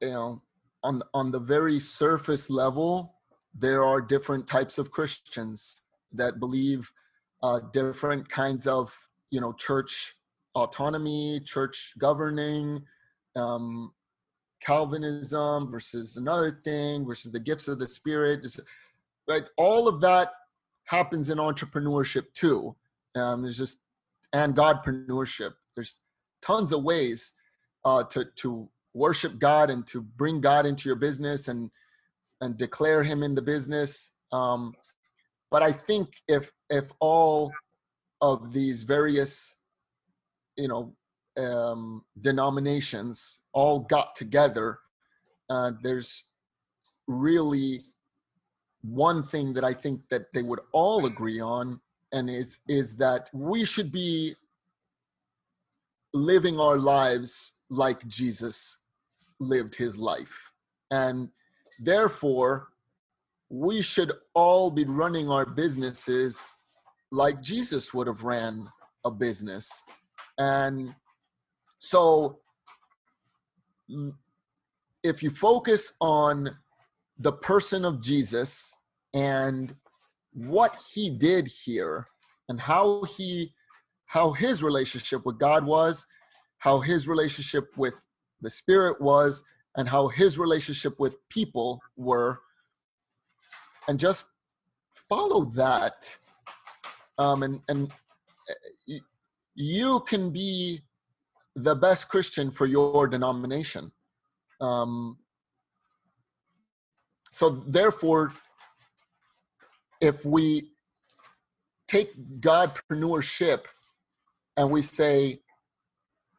you 0.00 0.10
know, 0.10 0.42
on 0.82 1.02
on 1.14 1.30
the 1.30 1.40
very 1.40 1.80
surface 1.80 2.48
level, 2.50 3.14
there 3.54 3.82
are 3.82 4.00
different 4.00 4.46
types 4.46 4.78
of 4.78 4.90
Christians 4.90 5.82
that 6.12 6.38
believe 6.38 6.92
uh, 7.42 7.60
different 7.72 8.28
kinds 8.28 8.66
of 8.66 8.94
you 9.30 9.40
know 9.40 9.52
church 9.52 10.16
autonomy, 10.54 11.40
church 11.44 11.94
governing, 11.98 12.82
um, 13.36 13.92
Calvinism 14.60 15.70
versus 15.70 16.16
another 16.16 16.60
thing 16.64 17.04
versus 17.04 17.32
the 17.32 17.40
gifts 17.40 17.68
of 17.68 17.78
the 17.78 17.88
Spirit. 17.88 18.44
Right, 19.28 19.48
all 19.56 19.88
of 19.88 20.00
that 20.00 20.30
happens 20.84 21.30
in 21.30 21.38
entrepreneurship 21.38 22.32
too. 22.34 22.74
Um, 23.14 23.42
there's 23.42 23.58
just 23.58 23.78
and 24.32 24.56
Godpreneurship. 24.56 25.54
There's 25.74 25.96
tons 26.42 26.72
of 26.72 26.82
ways 26.82 27.34
uh, 27.84 28.04
to 28.04 28.26
to 28.36 28.68
worship 28.94 29.38
God 29.38 29.68
and 29.68 29.86
to 29.88 30.00
bring 30.00 30.40
God 30.40 30.64
into 30.66 30.88
your 30.88 30.96
business 30.96 31.48
and 31.48 31.70
and 32.40 32.56
declare 32.56 33.02
Him 33.02 33.22
in 33.22 33.34
the 33.34 33.42
business. 33.42 34.12
Um, 34.32 34.74
but 35.50 35.62
I 35.62 35.72
think 35.72 36.08
if 36.28 36.52
if 36.70 36.90
all 37.00 37.52
of 38.20 38.52
these 38.52 38.82
various 38.82 39.54
you 40.56 40.68
know 40.68 40.94
um, 41.38 42.04
denominations 42.20 43.40
all 43.52 43.80
got 43.80 44.16
together, 44.16 44.78
uh, 45.50 45.72
there's 45.82 46.24
really 47.06 47.82
one 48.82 49.22
thing 49.22 49.52
that 49.52 49.64
I 49.64 49.72
think 49.72 50.00
that 50.10 50.26
they 50.32 50.42
would 50.42 50.60
all 50.72 51.06
agree 51.06 51.40
on, 51.40 51.80
and 52.12 52.30
is 52.30 52.60
is 52.68 52.96
that 52.96 53.30
we 53.32 53.64
should 53.64 53.92
be 53.92 54.34
living 56.14 56.58
our 56.58 56.78
lives 56.78 57.52
like 57.68 58.06
Jesus 58.06 58.78
lived 59.38 59.74
his 59.74 59.98
life. 59.98 60.52
And 60.90 61.28
therefore, 61.78 62.68
we 63.48 63.82
should 63.82 64.12
all 64.34 64.70
be 64.70 64.84
running 64.84 65.30
our 65.30 65.46
businesses 65.46 66.56
like 67.12 67.40
Jesus 67.40 67.94
would 67.94 68.06
have 68.06 68.24
ran 68.24 68.68
a 69.04 69.10
business. 69.10 69.84
And 70.38 70.94
so, 71.78 72.40
mm, 73.90 74.12
if 75.02 75.22
you 75.22 75.30
focus 75.30 75.92
on 76.00 76.50
the 77.18 77.32
person 77.32 77.84
of 77.84 78.02
Jesus 78.02 78.74
and 79.14 79.74
what 80.32 80.76
he 80.92 81.08
did 81.08 81.46
here 81.46 82.08
and 82.48 82.60
how 82.60 83.04
he 83.04 83.52
how 84.06 84.32
his 84.32 84.62
relationship 84.62 85.26
with 85.26 85.38
God 85.38 85.66
was, 85.66 86.06
how 86.58 86.80
his 86.80 87.08
relationship 87.08 87.76
with 87.76 88.00
the 88.40 88.50
Spirit 88.50 89.00
was, 89.00 89.42
and 89.76 89.88
how 89.88 90.08
his 90.08 90.38
relationship 90.38 90.98
with 91.00 91.16
people 91.28 91.80
were, 91.96 92.40
and 93.88 93.98
just 93.98 94.28
follow 94.94 95.44
that. 95.54 96.16
Um, 97.18 97.42
and 97.42 97.60
and 97.68 97.90
uh, 98.50 98.94
you 99.54 100.00
can 100.00 100.30
be 100.30 100.82
the 101.54 101.74
best 101.74 102.08
Christian 102.08 102.50
for 102.50 102.66
your 102.66 103.06
denomination. 103.06 103.92
Um, 104.60 105.18
so 107.32 107.50
therefore, 107.66 108.32
if 110.00 110.24
we 110.24 110.72
take 111.88 112.10
Godpreneurship 112.40 113.64
and 114.56 114.70
we 114.70 114.82
say, 114.82 115.40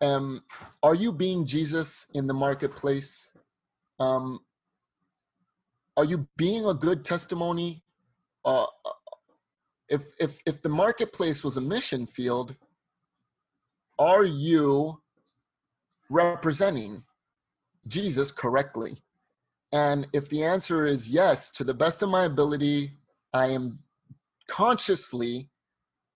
um, 0.01 0.43
are 0.83 0.95
you 0.95 1.11
being 1.11 1.45
Jesus 1.45 2.05
in 2.13 2.27
the 2.27 2.33
marketplace? 2.33 3.31
Um, 3.99 4.39
are 5.97 6.05
you 6.05 6.27
being 6.37 6.65
a 6.65 6.73
good 6.73 7.03
testimony? 7.03 7.83
Uh, 8.45 8.67
if 9.89 10.03
if 10.19 10.39
if 10.45 10.61
the 10.61 10.69
marketplace 10.69 11.43
was 11.43 11.57
a 11.57 11.61
mission 11.61 12.05
field, 12.05 12.55
are 13.97 14.23
you 14.23 15.01
representing 16.09 17.03
Jesus 17.87 18.31
correctly? 18.31 18.97
And 19.73 20.07
if 20.13 20.29
the 20.29 20.43
answer 20.43 20.85
is 20.85 21.09
yes, 21.09 21.51
to 21.51 21.63
the 21.63 21.73
best 21.73 22.01
of 22.01 22.09
my 22.09 22.23
ability, 22.25 22.93
I 23.33 23.47
am 23.47 23.79
consciously 24.47 25.49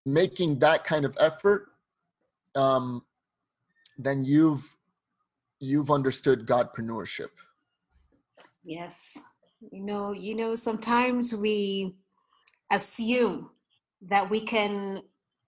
making 0.05 0.59
that 0.59 0.83
kind 0.83 1.05
of 1.05 1.17
effort, 1.19 1.67
um, 2.55 3.03
then 3.97 4.23
you've 4.23 4.75
you've 5.59 5.91
understood 5.91 6.45
Godpreneurship. 6.45 7.29
Yes. 8.63 9.17
You 9.69 9.83
know, 9.83 10.11
you 10.11 10.35
know, 10.35 10.55
sometimes 10.55 11.35
we 11.35 11.93
assume 12.71 13.51
that 14.01 14.29
we 14.29 14.41
can 14.41 15.03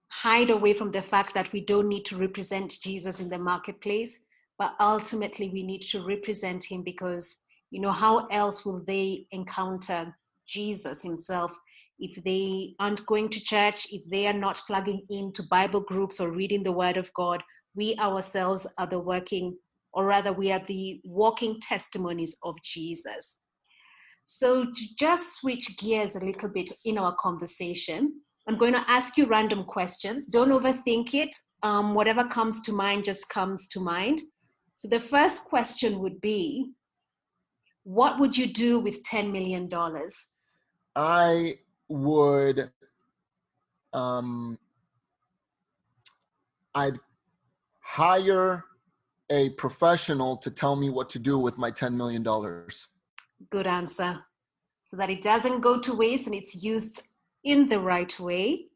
hide 0.09 0.51
away 0.51 0.73
from 0.73 0.91
the 0.91 1.01
fact 1.01 1.33
that 1.33 1.51
we 1.51 1.61
don't 1.61 1.87
need 1.87 2.05
to 2.05 2.17
represent 2.17 2.79
Jesus 2.81 3.19
in 3.19 3.29
the 3.29 3.39
marketplace, 3.39 4.19
but 4.59 4.75
ultimately 4.79 5.49
we 5.49 5.63
need 5.63 5.81
to 5.81 6.05
represent 6.05 6.63
him 6.63 6.83
because, 6.83 7.39
you 7.71 7.81
know, 7.81 7.91
how 7.91 8.27
else 8.27 8.63
will 8.63 8.83
they 8.85 9.25
encounter 9.31 10.15
Jesus 10.47 11.01
himself 11.01 11.57
if 11.97 12.23
they 12.23 12.75
aren't 12.79 13.05
going 13.07 13.29
to 13.29 13.43
church, 13.43 13.87
if 13.91 14.03
they 14.11 14.27
are 14.27 14.33
not 14.33 14.61
plugging 14.67 15.03
into 15.09 15.41
Bible 15.43 15.81
groups 15.81 16.19
or 16.19 16.31
reading 16.31 16.61
the 16.61 16.71
Word 16.71 16.97
of 16.97 17.11
God? 17.15 17.41
We 17.75 17.95
ourselves 17.97 18.71
are 18.77 18.85
the 18.85 18.99
working, 18.99 19.57
or 19.91 20.05
rather, 20.05 20.31
we 20.31 20.51
are 20.51 20.59
the 20.59 21.01
walking 21.03 21.59
testimonies 21.59 22.37
of 22.43 22.55
Jesus. 22.63 23.39
So, 24.25 24.65
to 24.65 24.95
just 24.97 25.35
switch 25.39 25.77
gears 25.77 26.15
a 26.15 26.25
little 26.25 26.49
bit 26.49 26.71
in 26.85 26.97
our 26.97 27.13
conversation, 27.15 28.21
I'm 28.47 28.57
going 28.57 28.73
to 28.73 28.83
ask 28.89 29.17
you 29.17 29.25
random 29.25 29.63
questions. 29.63 30.27
Don't 30.27 30.49
overthink 30.49 31.13
it. 31.13 31.35
Um, 31.61 31.93
whatever 31.93 32.25
comes 32.25 32.61
to 32.61 32.73
mind 32.73 33.05
just 33.05 33.29
comes 33.29 33.67
to 33.69 33.79
mind. 33.79 34.21
So, 34.75 34.87
the 34.87 34.99
first 34.99 35.45
question 35.45 35.99
would 35.99 36.19
be 36.21 36.71
What 37.83 38.19
would 38.19 38.37
you 38.37 38.47
do 38.47 38.79
with 38.79 39.03
$10 39.03 39.31
million? 39.31 39.69
I 40.95 41.55
would 41.89 42.71
um 43.93 44.57
I'd 46.73 46.99
hire 47.81 48.65
a 49.29 49.49
professional 49.51 50.37
to 50.37 50.49
tell 50.49 50.75
me 50.75 50.89
what 50.89 51.09
to 51.11 51.19
do 51.19 51.37
with 51.37 51.57
my 51.57 51.69
10 51.71 51.95
million 51.95 52.23
dollars. 52.23 52.87
Good 53.49 53.67
answer. 53.67 54.23
So 54.85 54.97
that 54.97 55.09
it 55.09 55.23
doesn't 55.23 55.61
go 55.61 55.79
to 55.79 55.93
waste 55.95 56.27
and 56.27 56.35
it's 56.35 56.63
used 56.63 57.09
in 57.43 57.67
the 57.67 57.79
right 57.79 58.19
way. 58.19 58.67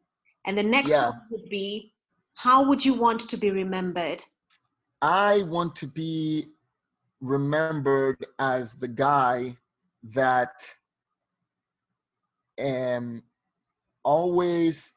And 0.46 0.58
the 0.58 0.64
next 0.64 0.92
Yeah. 0.92 1.10
one 1.10 1.22
would 1.32 1.50
be 1.50 1.94
How 2.36 2.64
would 2.64 2.86
you 2.86 2.94
want 2.94 3.22
to 3.30 3.38
be 3.38 3.50
remembered? 3.50 4.24
I 5.02 5.42
want 5.44 5.76
to 5.78 5.88
be 5.88 6.54
remembered 7.20 8.24
as 8.38 8.76
the 8.76 8.88
guy 8.88 9.58
that 10.04 10.54
um 12.60 13.24
always 14.04 14.94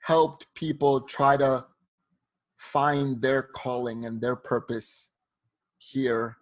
helped 0.00 0.46
people 0.54 1.02
try 1.02 1.36
to 1.36 1.66
find 2.56 3.20
their 3.22 3.42
calling 3.42 4.06
and 4.06 4.20
their 4.20 4.36
purpose 4.36 5.10
here 5.78 6.36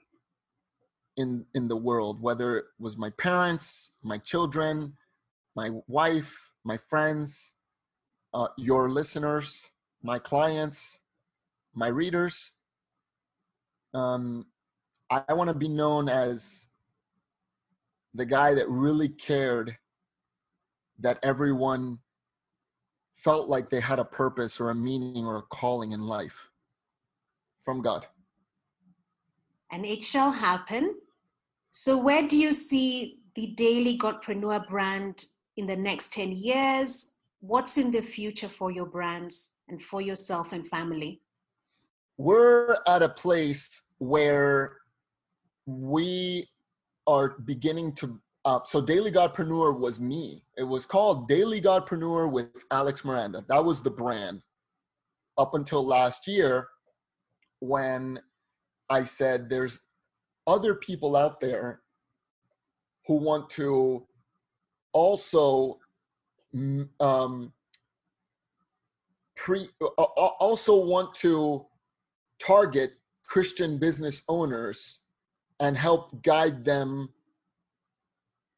in 1.19 1.45
in 1.55 1.69
the 1.69 1.77
world 1.77 2.23
whether 2.23 2.57
it 2.57 2.65
was 2.79 2.97
my 2.97 3.11
parents 3.11 3.91
my 4.03 4.17
children 4.19 4.95
my 5.55 5.71
wife 5.87 6.51
my 6.65 6.79
friends 6.89 7.53
uh, 8.33 8.49
your 8.57 8.89
listeners 8.89 9.71
my 10.03 10.19
clients 10.19 11.01
my 11.75 11.89
readers 11.89 12.53
um, 13.95 14.47
i, 15.11 15.23
I 15.29 15.35
want 15.35 15.49
to 15.49 15.55
be 15.55 15.69
known 15.69 16.09
as 16.09 16.69
the 18.15 18.25
guy 18.25 18.55
that 18.55 18.69
really 18.69 19.09
cared 19.09 19.77
that 21.01 21.19
everyone 21.23 21.99
felt 23.17 23.49
like 23.49 23.69
they 23.69 23.81
had 23.81 23.99
a 23.99 24.05
purpose 24.05 24.61
or 24.61 24.71
a 24.71 24.75
meaning 24.75 25.27
or 25.27 25.39
a 25.39 25.43
calling 25.43 25.93
in 25.93 26.03
life 26.07 26.49
from 27.65 27.83
god 27.83 28.07
and 29.71 29.85
it 29.85 30.03
shall 30.03 30.33
happen. 30.33 30.95
So, 31.71 31.99
where 31.99 32.27
do 32.27 32.39
you 32.39 32.53
see 32.53 33.19
the 33.35 33.49
Daily 33.49 33.99
Godpreneur 33.99 34.69
brand 34.69 35.25
in 35.57 35.67
the 35.67 35.77
next 35.77 36.13
10 36.13 36.33
years? 36.33 37.19
What's 37.41 37.77
in 37.79 37.91
the 37.91 38.01
future 38.01 38.49
for 38.49 38.71
your 38.71 38.87
brands 38.87 39.61
and 39.69 39.81
for 39.81 40.01
yourself 40.01 40.53
and 40.53 40.67
family? 40.67 41.21
We're 42.17 42.77
at 42.87 43.03
a 43.03 43.09
place 43.09 43.87
where 43.99 44.79
we 45.67 46.49
are 47.07 47.37
beginning 47.45 47.95
to 47.97 48.19
uh, 48.45 48.61
so 48.65 48.81
Daily 48.81 49.13
Godpreneur 49.13 49.79
was 49.79 50.01
me. 50.01 50.43
It 50.57 50.63
was 50.63 50.87
called 50.87 51.29
Daily 51.29 51.61
Godpreneur 51.61 52.31
with 52.31 52.65
Alex 52.71 53.05
Miranda. 53.05 53.45
That 53.49 53.63
was 53.63 53.83
the 53.83 53.91
brand 53.91 54.43
up 55.37 55.55
until 55.55 55.85
last 55.85 56.27
year 56.27 56.69
when 57.61 58.21
I 58.89 59.03
said 59.03 59.51
there's 59.51 59.81
other 60.49 60.75
people 60.75 61.15
out 61.15 61.39
there 61.41 61.83
who 63.07 63.17
want 63.17 63.51
to 63.51 64.07
also 64.93 65.79
um, 66.99 67.53
pre 69.37 69.69
uh, 69.81 70.03
also 70.03 70.85
want 70.85 71.15
to 71.15 71.67
target 72.41 72.93
Christian 73.25 73.79
business 73.79 74.23
owners 74.29 75.01
and 75.61 75.77
help 75.77 76.23
guide 76.23 76.65
them 76.65 77.11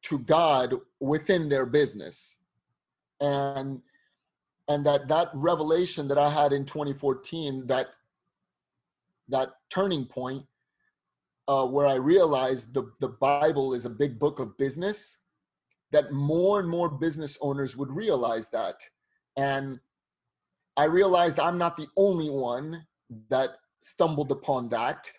to 0.03 0.19
God 0.19 0.75
within 0.99 1.49
their 1.49 1.65
business. 1.65 2.39
And 3.19 3.81
and 4.67 4.85
that 4.85 5.09
that 5.09 5.29
revelation 5.33 6.07
that 6.07 6.17
I 6.17 6.29
had 6.29 6.53
in 6.53 6.65
2014 6.65 7.67
that 7.67 7.87
that 9.27 9.49
turning 9.69 10.05
point 10.05 10.45
uh, 11.47 11.65
where 11.65 11.87
I 11.87 11.95
realized 11.95 12.73
the 12.73 12.91
the 12.99 13.09
Bible 13.09 13.73
is 13.73 13.85
a 13.85 13.89
big 13.89 14.19
book 14.19 14.39
of 14.39 14.57
business 14.57 15.19
that 15.91 16.11
more 16.11 16.59
and 16.59 16.69
more 16.69 16.89
business 16.89 17.37
owners 17.41 17.75
would 17.75 17.91
realize 17.91 18.49
that. 18.49 18.75
And 19.37 19.79
I 20.77 20.85
realized 20.85 21.39
I'm 21.39 21.57
not 21.57 21.75
the 21.75 21.87
only 21.97 22.29
one 22.29 22.85
that 23.29 23.51
stumbled 23.81 24.31
upon 24.31 24.69
that. 24.69 25.09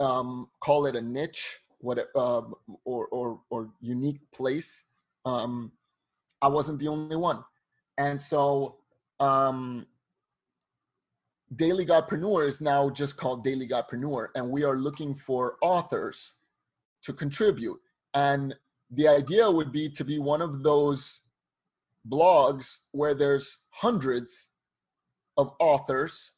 Um, 0.00 0.48
call 0.60 0.86
it 0.86 0.96
a 0.96 1.00
niche 1.00 1.58
what 1.78 1.98
uh, 2.14 2.42
or, 2.84 3.06
or 3.06 3.40
or 3.50 3.70
unique 3.80 4.20
place. 4.34 4.84
Um, 5.24 5.72
i 6.42 6.48
wasn't 6.48 6.78
the 6.78 6.88
only 6.88 7.16
one. 7.16 7.42
And 7.98 8.20
so 8.20 8.76
um, 9.20 9.86
daily 11.54 11.86
godpreneur 11.86 12.46
is 12.46 12.60
now 12.60 12.90
just 12.90 13.16
called 13.16 13.44
daily 13.44 13.68
godpreneur 13.68 14.28
and 14.34 14.48
we 14.48 14.64
are 14.64 14.76
looking 14.76 15.14
for 15.14 15.56
authors 15.62 16.34
to 17.02 17.12
contribute 17.12 17.80
and 18.14 18.54
the 18.90 19.06
idea 19.06 19.48
would 19.48 19.72
be 19.72 19.88
to 19.88 20.04
be 20.04 20.18
one 20.18 20.42
of 20.42 20.62
those 20.62 21.22
blogs 22.08 22.78
where 22.92 23.14
there's 23.14 23.58
hundreds 23.70 24.50
of 25.36 25.52
authors 25.58 26.34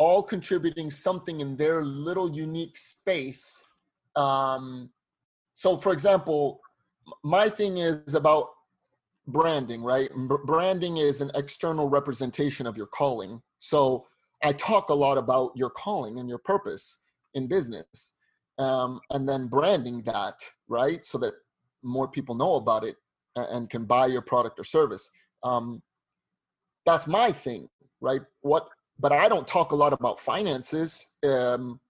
all 0.00 0.22
contributing 0.22 0.90
something 0.90 1.42
in 1.42 1.58
their 1.58 1.84
little 1.84 2.34
unique 2.34 2.78
space. 2.78 3.62
Um, 4.16 4.88
so, 5.52 5.76
for 5.76 5.92
example, 5.92 6.60
my 7.22 7.50
thing 7.50 7.76
is 7.76 8.14
about 8.14 8.48
branding, 9.26 9.82
right? 9.82 10.10
Branding 10.46 10.96
is 10.96 11.20
an 11.20 11.30
external 11.34 11.90
representation 11.90 12.66
of 12.66 12.78
your 12.78 12.86
calling. 12.86 13.42
So, 13.58 14.06
I 14.42 14.52
talk 14.52 14.88
a 14.88 14.94
lot 14.94 15.18
about 15.18 15.52
your 15.54 15.70
calling 15.70 16.18
and 16.18 16.28
your 16.28 16.38
purpose 16.38 16.98
in 17.34 17.46
business, 17.46 18.14
um, 18.58 19.00
and 19.10 19.28
then 19.28 19.48
branding 19.48 20.02
that, 20.02 20.34
right? 20.68 21.04
So 21.04 21.18
that 21.18 21.34
more 21.82 22.08
people 22.08 22.34
know 22.34 22.54
about 22.54 22.84
it 22.84 22.96
and 23.36 23.70
can 23.70 23.84
buy 23.84 24.06
your 24.06 24.22
product 24.22 24.58
or 24.58 24.64
service. 24.64 25.10
Um, 25.42 25.82
that's 26.86 27.06
my 27.06 27.32
thing, 27.32 27.68
right? 28.00 28.22
What 28.40 28.68
but 28.98 29.12
I 29.12 29.28
don't 29.28 29.48
talk 29.48 29.72
a 29.72 29.76
lot 29.76 29.94
about 29.94 30.20
finances 30.20 31.06
um, 31.24 31.80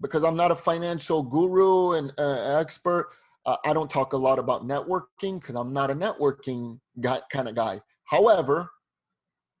because 0.00 0.22
I'm 0.22 0.36
not 0.36 0.50
a 0.50 0.56
financial 0.56 1.22
guru 1.22 1.92
and 1.92 2.12
uh, 2.18 2.58
expert. 2.58 3.08
Uh, 3.46 3.56
I 3.64 3.72
don't 3.72 3.90
talk 3.90 4.12
a 4.12 4.18
lot 4.18 4.38
about 4.38 4.66
networking 4.66 5.40
because 5.40 5.56
I'm 5.56 5.72
not 5.72 5.90
a 5.90 5.94
networking 5.94 6.78
guy, 7.00 7.20
kind 7.32 7.48
of 7.48 7.54
guy. 7.54 7.80
However, 8.04 8.70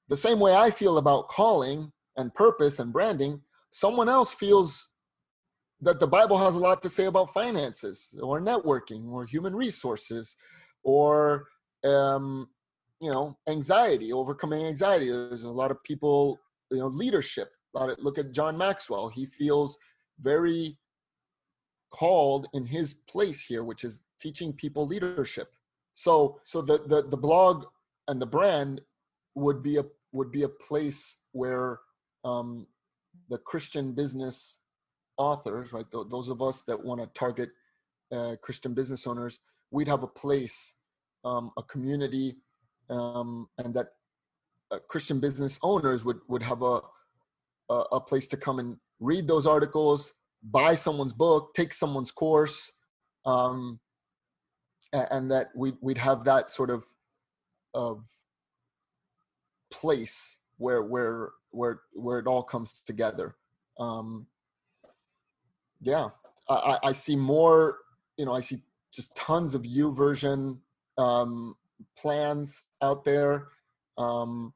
the 0.08 0.16
same 0.16 0.38
way 0.38 0.54
I 0.54 0.70
feel 0.70 0.98
about 0.98 1.28
calling 1.28 1.92
and 2.16 2.34
purpose 2.34 2.78
and 2.78 2.92
branding, 2.92 3.40
someone 3.70 4.08
else 4.08 4.34
feels 4.34 4.88
that 5.80 5.98
the 5.98 6.06
Bible 6.06 6.38
has 6.38 6.54
a 6.54 6.58
lot 6.58 6.80
to 6.82 6.88
say 6.88 7.06
about 7.06 7.34
finances 7.34 8.16
or 8.22 8.40
networking 8.40 9.10
or 9.10 9.26
human 9.26 9.54
resources 9.54 10.36
or 10.84 11.48
um, 11.84 12.48
you 13.00 13.10
know 13.10 13.36
anxiety, 13.48 14.12
overcoming 14.12 14.64
anxiety. 14.64 15.10
There's 15.10 15.44
a 15.44 15.50
lot 15.50 15.70
of 15.70 15.82
people 15.82 16.40
you 16.70 16.78
know 16.78 16.86
leadership. 16.86 17.50
A 17.74 17.78
lot 17.78 17.90
of, 17.90 17.98
look 17.98 18.18
at 18.18 18.32
john 18.32 18.56
maxwell. 18.56 19.08
He 19.08 19.26
feels 19.26 19.78
very 20.20 20.78
called 21.90 22.46
in 22.54 22.64
his 22.64 22.94
place 22.94 23.42
here 23.42 23.64
which 23.64 23.84
is 23.84 24.02
teaching 24.20 24.52
people 24.52 24.86
leadership. 24.86 25.52
So 25.92 26.40
so 26.44 26.62
the 26.62 26.78
the, 26.86 27.02
the 27.02 27.16
blog 27.16 27.64
and 28.08 28.20
the 28.20 28.26
brand 28.26 28.80
would 29.34 29.62
be 29.62 29.78
a 29.78 29.84
would 30.12 30.30
be 30.30 30.44
a 30.44 30.48
place 30.48 31.22
where 31.32 31.80
um, 32.24 32.66
the 33.28 33.38
christian 33.38 33.92
business 33.92 34.60
authors 35.16 35.72
right 35.72 35.90
th- 35.92 36.06
those 36.10 36.28
of 36.28 36.40
us 36.42 36.62
that 36.62 36.82
want 36.82 37.00
to 37.00 37.06
target 37.18 37.50
uh, 38.12 38.36
christian 38.42 38.74
business 38.74 39.06
owners 39.06 39.38
we'd 39.70 39.88
have 39.88 40.02
a 40.02 40.08
place 40.08 40.74
um, 41.24 41.50
a 41.56 41.62
community 41.62 42.36
um, 42.90 43.48
and 43.58 43.74
that 43.74 43.88
uh, 44.70 44.78
Christian 44.88 45.20
business 45.20 45.58
owners 45.62 46.04
would 46.04 46.20
would 46.28 46.42
have 46.42 46.62
a, 46.62 46.80
a, 47.70 47.74
a 47.92 48.00
place 48.00 48.26
to 48.28 48.36
come 48.36 48.58
and 48.58 48.76
read 49.00 49.26
those 49.26 49.46
articles, 49.46 50.12
buy 50.42 50.74
someone's 50.74 51.12
book, 51.12 51.52
take 51.54 51.72
someone's 51.72 52.10
course, 52.10 52.72
um, 53.26 53.80
and, 54.92 55.08
and 55.10 55.30
that 55.30 55.50
we 55.54 55.74
we'd 55.80 55.98
have 55.98 56.24
that 56.24 56.50
sort 56.50 56.70
of 56.70 56.84
of 57.74 58.06
place 59.70 60.38
where 60.58 60.82
where 60.82 61.30
where 61.52 61.80
where 61.92 62.18
it 62.18 62.26
all 62.26 62.42
comes 62.42 62.82
together. 62.84 63.36
Um, 63.78 64.26
yeah, 65.80 66.08
I, 66.48 66.78
I 66.82 66.92
see 66.92 67.16
more. 67.16 67.78
You 68.16 68.26
know, 68.26 68.32
I 68.32 68.40
see 68.40 68.62
just 68.92 69.14
tons 69.14 69.54
of 69.54 69.62
YouVersion 69.62 70.58
um, 70.98 71.56
plans 71.96 72.64
out 72.82 73.04
there. 73.04 73.48
Um, 73.96 74.54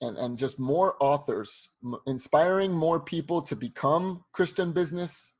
and, 0.00 0.16
and 0.16 0.38
just 0.38 0.58
more 0.58 0.96
authors, 1.00 1.70
inspiring 2.06 2.72
more 2.72 3.00
people 3.00 3.42
to 3.42 3.56
become 3.56 4.24
Christian 4.32 4.72
business 4.72 5.34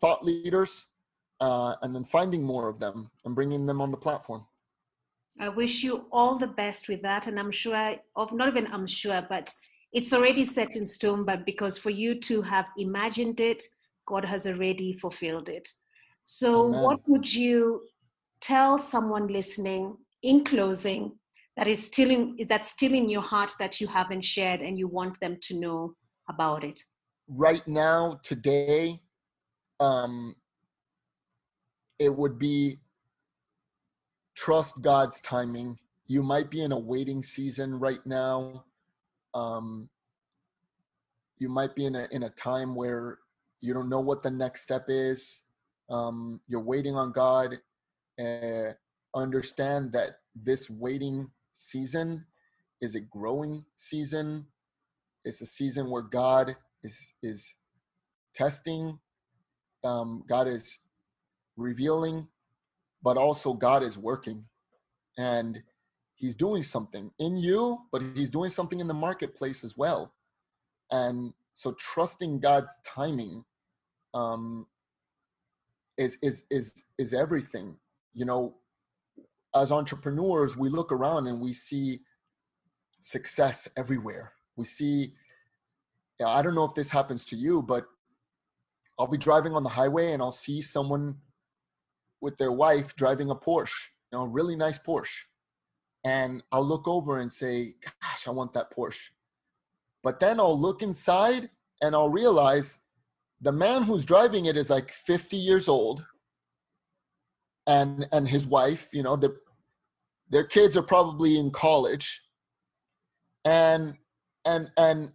thought 0.00 0.24
leaders, 0.24 0.86
uh, 1.40 1.74
and 1.82 1.94
then 1.94 2.04
finding 2.04 2.42
more 2.42 2.68
of 2.68 2.78
them 2.78 3.10
and 3.24 3.34
bringing 3.34 3.66
them 3.66 3.80
on 3.80 3.90
the 3.90 3.96
platform. 3.96 4.46
I 5.40 5.48
wish 5.48 5.82
you 5.82 6.06
all 6.12 6.36
the 6.36 6.46
best 6.48 6.88
with 6.88 7.02
that. 7.02 7.26
And 7.26 7.38
I'm 7.38 7.50
sure, 7.50 7.94
of 8.16 8.32
not 8.32 8.48
even 8.48 8.66
I'm 8.72 8.86
sure, 8.86 9.24
but 9.28 9.52
it's 9.92 10.12
already 10.12 10.44
set 10.44 10.76
in 10.76 10.86
stone. 10.86 11.24
But 11.24 11.46
because 11.46 11.78
for 11.78 11.90
you 11.90 12.18
to 12.20 12.42
have 12.42 12.68
imagined 12.76 13.40
it, 13.40 13.62
God 14.06 14.24
has 14.24 14.46
already 14.46 14.94
fulfilled 14.94 15.48
it. 15.48 15.68
So, 16.24 16.66
Amen. 16.66 16.82
what 16.82 17.00
would 17.06 17.32
you 17.32 17.82
tell 18.40 18.78
someone 18.78 19.28
listening 19.28 19.96
in 20.22 20.44
closing 20.44 21.12
that 21.56 21.68
is 21.68 21.84
still 21.84 22.10
in 22.10 22.36
that's 22.48 22.70
still 22.70 22.92
in 22.92 23.08
your 23.08 23.22
heart 23.22 23.52
that 23.58 23.80
you 23.80 23.86
haven't 23.86 24.24
shared 24.24 24.60
and 24.60 24.78
you 24.78 24.88
want 24.88 25.18
them 25.20 25.36
to 25.42 25.58
know 25.58 25.94
about 26.28 26.64
it 26.64 26.80
right 27.28 27.66
now 27.66 28.18
today 28.22 29.00
um 29.80 30.34
it 31.98 32.14
would 32.14 32.38
be 32.38 32.78
trust 34.38 34.82
god's 34.82 35.20
timing 35.20 35.78
you 36.06 36.22
might 36.22 36.50
be 36.50 36.62
in 36.62 36.72
a 36.72 36.78
waiting 36.78 37.22
season 37.22 37.78
right 37.80 38.06
now 38.06 38.64
um 39.34 39.88
you 41.38 41.48
might 41.48 41.74
be 41.74 41.86
in 41.86 41.96
a 41.96 42.08
in 42.12 42.22
a 42.24 42.30
time 42.30 42.74
where 42.74 43.18
you 43.60 43.74
don't 43.74 43.88
know 43.88 44.00
what 44.00 44.22
the 44.22 44.30
next 44.30 44.62
step 44.62 44.84
is 44.88 45.44
um 45.90 46.40
you're 46.48 46.60
waiting 46.62 46.94
on 46.94 47.12
god 47.12 47.58
uh, 48.20 48.72
understand 49.14 49.92
that 49.92 50.20
this 50.34 50.70
waiting 50.70 51.30
season 51.52 52.26
is 52.80 52.94
a 52.94 53.00
growing 53.00 53.64
season. 53.76 54.46
It's 55.24 55.40
a 55.40 55.46
season 55.46 55.90
where 55.90 56.02
God 56.02 56.56
is 56.82 57.14
is 57.22 57.54
testing. 58.34 58.98
Um, 59.84 60.24
God 60.28 60.48
is 60.48 60.80
revealing, 61.56 62.28
but 63.02 63.16
also 63.16 63.52
God 63.52 63.82
is 63.82 63.98
working, 63.98 64.44
and 65.16 65.62
He's 66.14 66.34
doing 66.34 66.62
something 66.62 67.10
in 67.18 67.36
you, 67.36 67.78
but 67.92 68.02
He's 68.14 68.30
doing 68.30 68.50
something 68.50 68.80
in 68.80 68.88
the 68.88 68.94
marketplace 68.94 69.64
as 69.64 69.76
well. 69.76 70.12
And 70.90 71.32
so, 71.54 71.72
trusting 71.72 72.40
God's 72.40 72.76
timing 72.84 73.44
um, 74.14 74.66
is 75.96 76.18
is 76.22 76.44
is 76.50 76.84
is 76.98 77.12
everything. 77.12 77.76
You 78.14 78.24
know, 78.24 78.54
as 79.54 79.72
entrepreneurs, 79.72 80.56
we 80.56 80.68
look 80.68 80.92
around 80.92 81.26
and 81.26 81.40
we 81.40 81.52
see 81.52 82.00
success 83.00 83.68
everywhere. 83.76 84.32
We 84.56 84.64
see, 84.64 85.14
I 86.24 86.42
don't 86.42 86.54
know 86.54 86.64
if 86.64 86.74
this 86.74 86.90
happens 86.90 87.24
to 87.26 87.36
you, 87.36 87.62
but 87.62 87.84
I'll 88.98 89.06
be 89.06 89.18
driving 89.18 89.52
on 89.52 89.62
the 89.62 89.68
highway 89.68 90.12
and 90.12 90.22
I'll 90.22 90.32
see 90.32 90.60
someone 90.60 91.16
with 92.20 92.38
their 92.38 92.52
wife 92.52 92.96
driving 92.96 93.30
a 93.30 93.34
Porsche, 93.34 93.88
you 94.10 94.18
know, 94.18 94.24
a 94.24 94.28
really 94.28 94.56
nice 94.56 94.78
Porsche. 94.78 95.24
And 96.04 96.42
I'll 96.52 96.66
look 96.66 96.86
over 96.86 97.18
and 97.18 97.30
say, 97.30 97.74
gosh, 97.84 98.26
I 98.26 98.30
want 98.30 98.52
that 98.54 98.72
Porsche. 98.72 99.08
But 100.02 100.20
then 100.20 100.40
I'll 100.40 100.58
look 100.58 100.82
inside 100.82 101.50
and 101.82 101.94
I'll 101.94 102.08
realize 102.08 102.78
the 103.40 103.52
man 103.52 103.82
who's 103.84 104.04
driving 104.04 104.46
it 104.46 104.56
is 104.56 104.70
like 104.70 104.92
50 104.92 105.36
years 105.36 105.68
old. 105.68 106.04
And 107.66 108.08
and 108.12 108.26
his 108.26 108.46
wife 108.46 108.88
you 108.92 109.02
know 109.02 109.14
the, 109.16 109.36
their 110.30 110.44
kids 110.44 110.76
are 110.76 110.82
probably 110.82 111.38
in 111.38 111.50
college. 111.50 112.22
And 113.44 113.94
and 114.44 114.70
and 114.76 115.12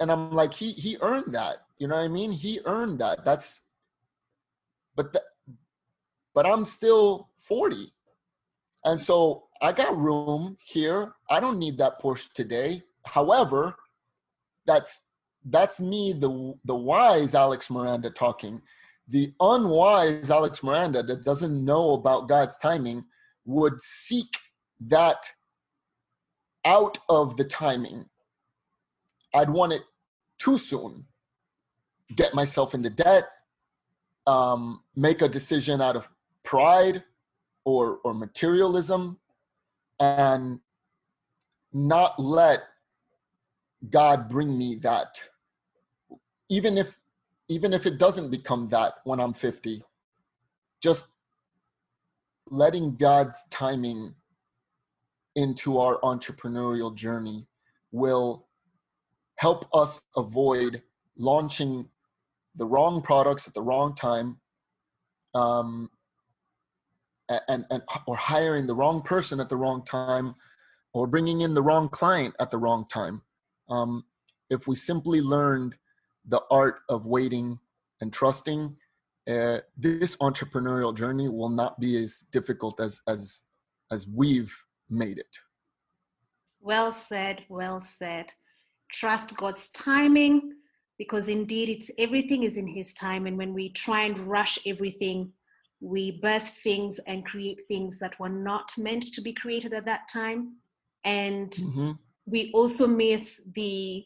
and 0.00 0.10
i'm 0.10 0.32
like 0.32 0.54
he 0.54 0.70
he 0.72 0.96
earned 1.02 1.34
that. 1.34 1.58
You 1.78 1.88
know 1.88 1.96
what 1.96 2.04
i 2.04 2.08
mean? 2.08 2.32
He 2.32 2.60
earned 2.64 3.00
that. 3.00 3.24
That's 3.24 3.60
but 4.96 5.12
the, 5.12 5.22
but 6.34 6.46
i'm 6.46 6.64
still 6.64 7.28
40 7.40 7.92
and 8.84 9.00
so 9.00 9.44
i 9.62 9.72
got 9.72 9.96
room 9.96 10.56
here 10.64 11.12
i 11.30 11.40
don't 11.40 11.58
need 11.58 11.78
that 11.78 12.00
porsche 12.00 12.32
today 12.32 12.82
however 13.04 13.76
that's 14.66 15.02
that's 15.44 15.80
me, 15.80 16.12
the 16.12 16.54
the 16.64 16.74
wise 16.74 17.34
Alex 17.34 17.70
Miranda 17.70 18.10
talking. 18.10 18.62
The 19.08 19.34
unwise 19.40 20.30
Alex 20.30 20.62
Miranda 20.62 21.02
that 21.02 21.24
doesn't 21.24 21.64
know 21.64 21.92
about 21.92 22.28
God's 22.28 22.56
timing 22.56 23.04
would 23.44 23.80
seek 23.82 24.38
that 24.80 25.30
out 26.64 26.98
of 27.10 27.36
the 27.36 27.44
timing. 27.44 28.06
I'd 29.34 29.50
want 29.50 29.74
it 29.74 29.82
too 30.38 30.56
soon. 30.56 31.04
Get 32.16 32.32
myself 32.32 32.74
into 32.74 32.88
debt, 32.88 33.28
um, 34.26 34.82
make 34.96 35.20
a 35.20 35.28
decision 35.28 35.82
out 35.82 35.96
of 35.96 36.08
pride 36.44 37.02
or 37.64 37.98
or 38.04 38.14
materialism, 38.14 39.18
and 39.98 40.60
not 41.72 42.18
let 42.18 42.64
God 43.90 44.28
bring 44.28 44.56
me 44.56 44.76
that. 44.76 45.20
Even 46.48 46.78
if 46.78 46.98
even 47.48 47.72
if 47.72 47.86
it 47.86 47.98
doesn't 47.98 48.30
become 48.30 48.68
that 48.68 48.94
when 49.04 49.20
I'm 49.20 49.34
50, 49.34 49.82
just 50.82 51.08
letting 52.48 52.96
God's 52.96 53.44
timing 53.50 54.14
into 55.34 55.78
our 55.78 55.98
entrepreneurial 56.00 56.94
journey 56.94 57.46
will 57.92 58.46
help 59.36 59.68
us 59.74 60.00
avoid 60.16 60.82
launching 61.18 61.88
the 62.54 62.66
wrong 62.66 63.02
products 63.02 63.48
at 63.48 63.54
the 63.54 63.62
wrong 63.62 63.94
time 63.94 64.38
um, 65.34 65.90
and, 67.28 67.64
and 67.70 67.82
or 68.06 68.16
hiring 68.16 68.66
the 68.66 68.74
wrong 68.74 69.02
person 69.02 69.40
at 69.40 69.48
the 69.48 69.56
wrong 69.56 69.84
time 69.84 70.34
or 70.92 71.06
bringing 71.06 71.40
in 71.40 71.54
the 71.54 71.62
wrong 71.62 71.88
client 71.88 72.34
at 72.38 72.50
the 72.50 72.58
wrong 72.58 72.86
time 72.88 73.22
um, 73.68 74.04
if 74.50 74.66
we 74.66 74.74
simply 74.74 75.20
learned 75.20 75.74
the 76.26 76.42
art 76.50 76.80
of 76.88 77.06
waiting 77.06 77.58
and 78.00 78.12
trusting, 78.12 78.76
uh, 79.28 79.58
this 79.76 80.16
entrepreneurial 80.18 80.96
journey 80.96 81.28
will 81.28 81.48
not 81.48 81.80
be 81.80 82.02
as 82.02 82.18
difficult 82.30 82.80
as 82.80 83.00
as 83.08 83.40
as 83.90 84.06
we've 84.06 84.54
made 84.90 85.18
it. 85.18 85.38
Well 86.60 86.92
said, 86.92 87.44
well 87.48 87.80
said. 87.80 88.32
Trust 88.90 89.36
God's 89.36 89.70
timing 89.70 90.52
because 90.98 91.28
indeed 91.28 91.68
it's 91.68 91.90
everything 91.98 92.44
is 92.44 92.56
in 92.56 92.66
his 92.66 92.94
time 92.94 93.26
and 93.26 93.36
when 93.36 93.52
we 93.52 93.70
try 93.70 94.02
and 94.02 94.18
rush 94.18 94.58
everything 94.66 95.32
we 95.84 96.12
birth 96.22 96.48
things 96.48 96.98
and 97.06 97.26
create 97.26 97.60
things 97.68 97.98
that 97.98 98.18
were 98.18 98.30
not 98.30 98.72
meant 98.78 99.02
to 99.12 99.20
be 99.20 99.34
created 99.34 99.74
at 99.74 99.84
that 99.84 100.08
time. 100.08 100.54
And 101.04 101.50
mm-hmm. 101.50 101.92
we 102.26 102.50
also 102.54 102.86
miss 102.86 103.42
the 103.54 104.04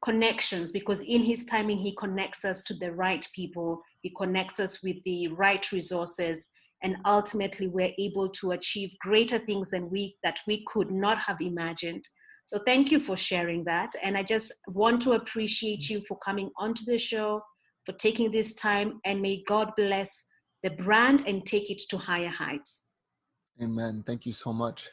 connections 0.00 0.70
because 0.70 1.00
in 1.00 1.24
his 1.24 1.44
timing 1.44 1.78
he 1.78 1.92
connects 1.96 2.44
us 2.44 2.62
to 2.62 2.74
the 2.74 2.92
right 2.92 3.26
people. 3.34 3.82
He 4.02 4.10
connects 4.16 4.60
us 4.60 4.80
with 4.80 5.02
the 5.02 5.26
right 5.28 5.70
resources. 5.72 6.50
And 6.84 6.96
ultimately 7.04 7.66
we're 7.66 7.94
able 7.98 8.28
to 8.28 8.52
achieve 8.52 8.96
greater 9.00 9.38
things 9.38 9.70
than 9.70 9.90
we 9.90 10.16
that 10.22 10.38
we 10.46 10.64
could 10.68 10.92
not 10.92 11.18
have 11.18 11.40
imagined. 11.40 12.04
So 12.44 12.60
thank 12.64 12.92
you 12.92 13.00
for 13.00 13.16
sharing 13.16 13.64
that. 13.64 13.90
And 14.04 14.16
i 14.16 14.22
just 14.22 14.54
want 14.68 15.02
to 15.02 15.12
appreciate 15.12 15.90
you 15.90 16.00
for 16.06 16.16
coming 16.18 16.50
onto 16.56 16.84
the 16.84 16.96
show 16.96 17.42
for 17.84 17.92
taking 17.94 18.30
this 18.30 18.54
time. 18.54 19.00
And 19.04 19.20
may 19.20 19.42
god 19.48 19.72
bless 19.76 20.27
the 20.62 20.70
brand 20.70 21.22
and 21.26 21.44
take 21.46 21.70
it 21.70 21.80
to 21.88 21.98
higher 21.98 22.28
heights 22.28 22.88
amen 23.62 24.02
thank 24.06 24.26
you 24.26 24.32
so 24.32 24.52
much 24.52 24.90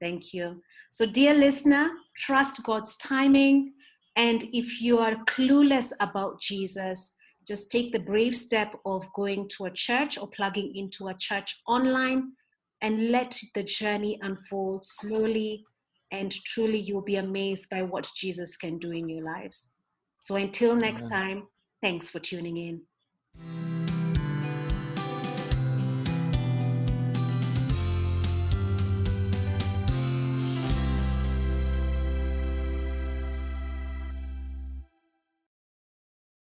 thank 0.00 0.34
you 0.34 0.62
so 0.90 1.06
dear 1.06 1.34
listener 1.34 1.90
trust 2.16 2.62
god's 2.64 2.96
timing 2.96 3.72
and 4.16 4.44
if 4.54 4.80
you 4.80 4.98
are 4.98 5.14
clueless 5.26 5.92
about 6.00 6.40
Jesus, 6.40 7.14
just 7.46 7.70
take 7.70 7.92
the 7.92 7.98
brave 7.98 8.34
step 8.34 8.74
of 8.86 9.12
going 9.12 9.48
to 9.56 9.66
a 9.66 9.70
church 9.70 10.18
or 10.18 10.26
plugging 10.26 10.74
into 10.74 11.08
a 11.08 11.14
church 11.14 11.60
online 11.68 12.32
and 12.80 13.10
let 13.10 13.38
the 13.54 13.62
journey 13.62 14.18
unfold 14.22 14.84
slowly. 14.84 15.64
And 16.10 16.32
truly, 16.32 16.78
you'll 16.78 17.02
be 17.02 17.16
amazed 17.16 17.68
by 17.68 17.82
what 17.82 18.08
Jesus 18.16 18.56
can 18.56 18.78
do 18.78 18.90
in 18.90 19.08
your 19.08 19.24
lives. 19.24 19.72
So 20.18 20.36
until 20.36 20.74
next 20.74 21.08
time, 21.10 21.48
thanks 21.82 22.10
for 22.10 22.18
tuning 22.18 22.56
in. 22.56 23.95